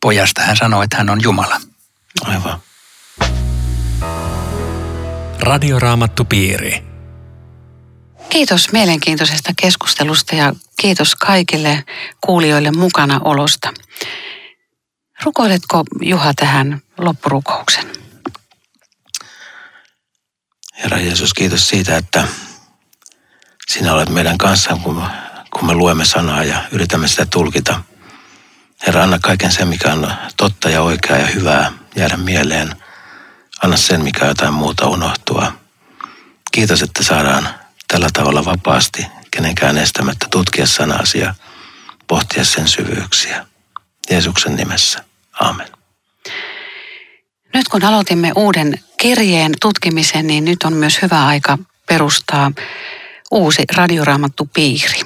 Pojasta 0.00 0.42
hän 0.42 0.56
sanoo, 0.56 0.82
että 0.82 0.96
hän 0.96 1.10
on 1.10 1.22
Jumala. 1.22 1.60
Aivan. 2.24 2.60
Radioraamattu 5.40 6.24
piiri. 6.24 6.93
Kiitos 8.28 8.72
mielenkiintoisesta 8.72 9.52
keskustelusta 9.56 10.34
ja 10.34 10.52
kiitos 10.80 11.14
kaikille 11.14 11.84
kuulijoille 12.20 12.70
mukana 12.70 13.20
olosta. 13.24 13.72
Rukoiletko 15.22 15.84
Juha 16.02 16.34
tähän 16.34 16.82
loppurukouksen? 16.98 17.92
Herra 20.82 20.98
Jeesus, 20.98 21.34
kiitos 21.34 21.68
siitä, 21.68 21.96
että 21.96 22.28
sinä 23.68 23.92
olet 23.92 24.08
meidän 24.08 24.38
kanssa, 24.38 24.78
kun, 24.82 25.02
me 25.62 25.74
luemme 25.74 26.04
sanaa 26.04 26.44
ja 26.44 26.62
yritämme 26.72 27.08
sitä 27.08 27.26
tulkita. 27.26 27.82
Herra, 28.86 29.02
anna 29.02 29.18
kaiken 29.18 29.52
sen, 29.52 29.68
mikä 29.68 29.92
on 29.92 30.12
totta 30.36 30.70
ja 30.70 30.82
oikeaa 30.82 31.18
ja 31.18 31.26
hyvää 31.26 31.72
jäädä 31.96 32.16
mieleen. 32.16 32.76
Anna 33.62 33.76
sen, 33.76 34.04
mikä 34.04 34.26
jotain 34.26 34.54
muuta 34.54 34.88
unohtua. 34.88 35.52
Kiitos, 36.52 36.82
että 36.82 37.02
saadaan 37.02 37.48
tällä 37.94 38.08
tavalla 38.12 38.44
vapaasti, 38.44 39.06
kenenkään 39.30 39.78
estämättä 39.78 40.26
tutkia 40.30 40.66
sanasi 40.66 41.18
ja 41.18 41.34
pohtia 42.06 42.44
sen 42.44 42.68
syvyyksiä. 42.68 43.46
Jeesuksen 44.10 44.56
nimessä. 44.56 45.04
Amen. 45.40 45.68
Nyt 47.54 47.68
kun 47.68 47.84
aloitimme 47.84 48.32
uuden 48.36 48.80
kirjeen 48.96 49.52
tutkimisen, 49.60 50.26
niin 50.26 50.44
nyt 50.44 50.62
on 50.62 50.72
myös 50.72 51.02
hyvä 51.02 51.26
aika 51.26 51.58
perustaa 51.86 52.52
uusi 53.30 53.62
radioraamattu 53.76 54.48
piiri. 54.54 55.00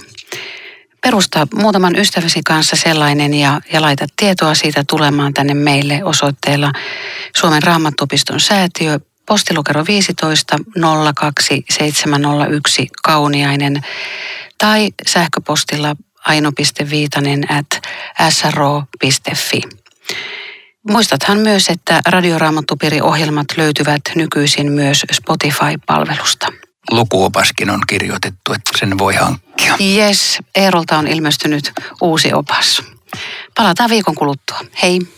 Perusta 1.02 1.48
muutaman 1.54 1.96
ystäväsi 1.96 2.40
kanssa 2.46 2.76
sellainen 2.76 3.34
ja, 3.34 3.60
ja 3.72 3.82
laita 3.82 4.06
tietoa 4.16 4.54
siitä 4.54 4.84
tulemaan 4.88 5.34
tänne 5.34 5.54
meille 5.54 6.04
osoitteella 6.04 6.72
Suomen 7.36 7.62
raamattupiston 7.62 8.40
säätiö, 8.40 9.00
postilukero 9.28 9.84
15 9.86 10.56
02701 11.14 12.88
Kauniainen 13.02 13.82
tai 14.58 14.88
sähköpostilla 15.06 15.96
aino.viitanen 16.24 17.44
at 17.50 17.66
sro.fi. 18.30 19.62
Muistathan 20.88 21.38
myös, 21.38 21.68
että 21.68 22.00
Radioraamattupiiri-ohjelmat 22.06 23.46
löytyvät 23.56 24.02
nykyisin 24.14 24.72
myös 24.72 25.04
Spotify-palvelusta. 25.12 26.46
Lukuopaskin 26.90 27.70
on 27.70 27.80
kirjoitettu, 27.86 28.52
että 28.52 28.78
sen 28.78 28.98
voi 28.98 29.14
hankkia. 29.14 29.74
Yes, 29.96 30.38
Eerolta 30.54 30.98
on 30.98 31.06
ilmestynyt 31.08 31.72
uusi 32.00 32.32
opas. 32.32 32.82
Palataan 33.54 33.90
viikon 33.90 34.14
kuluttua. 34.14 34.60
Hei! 34.82 35.17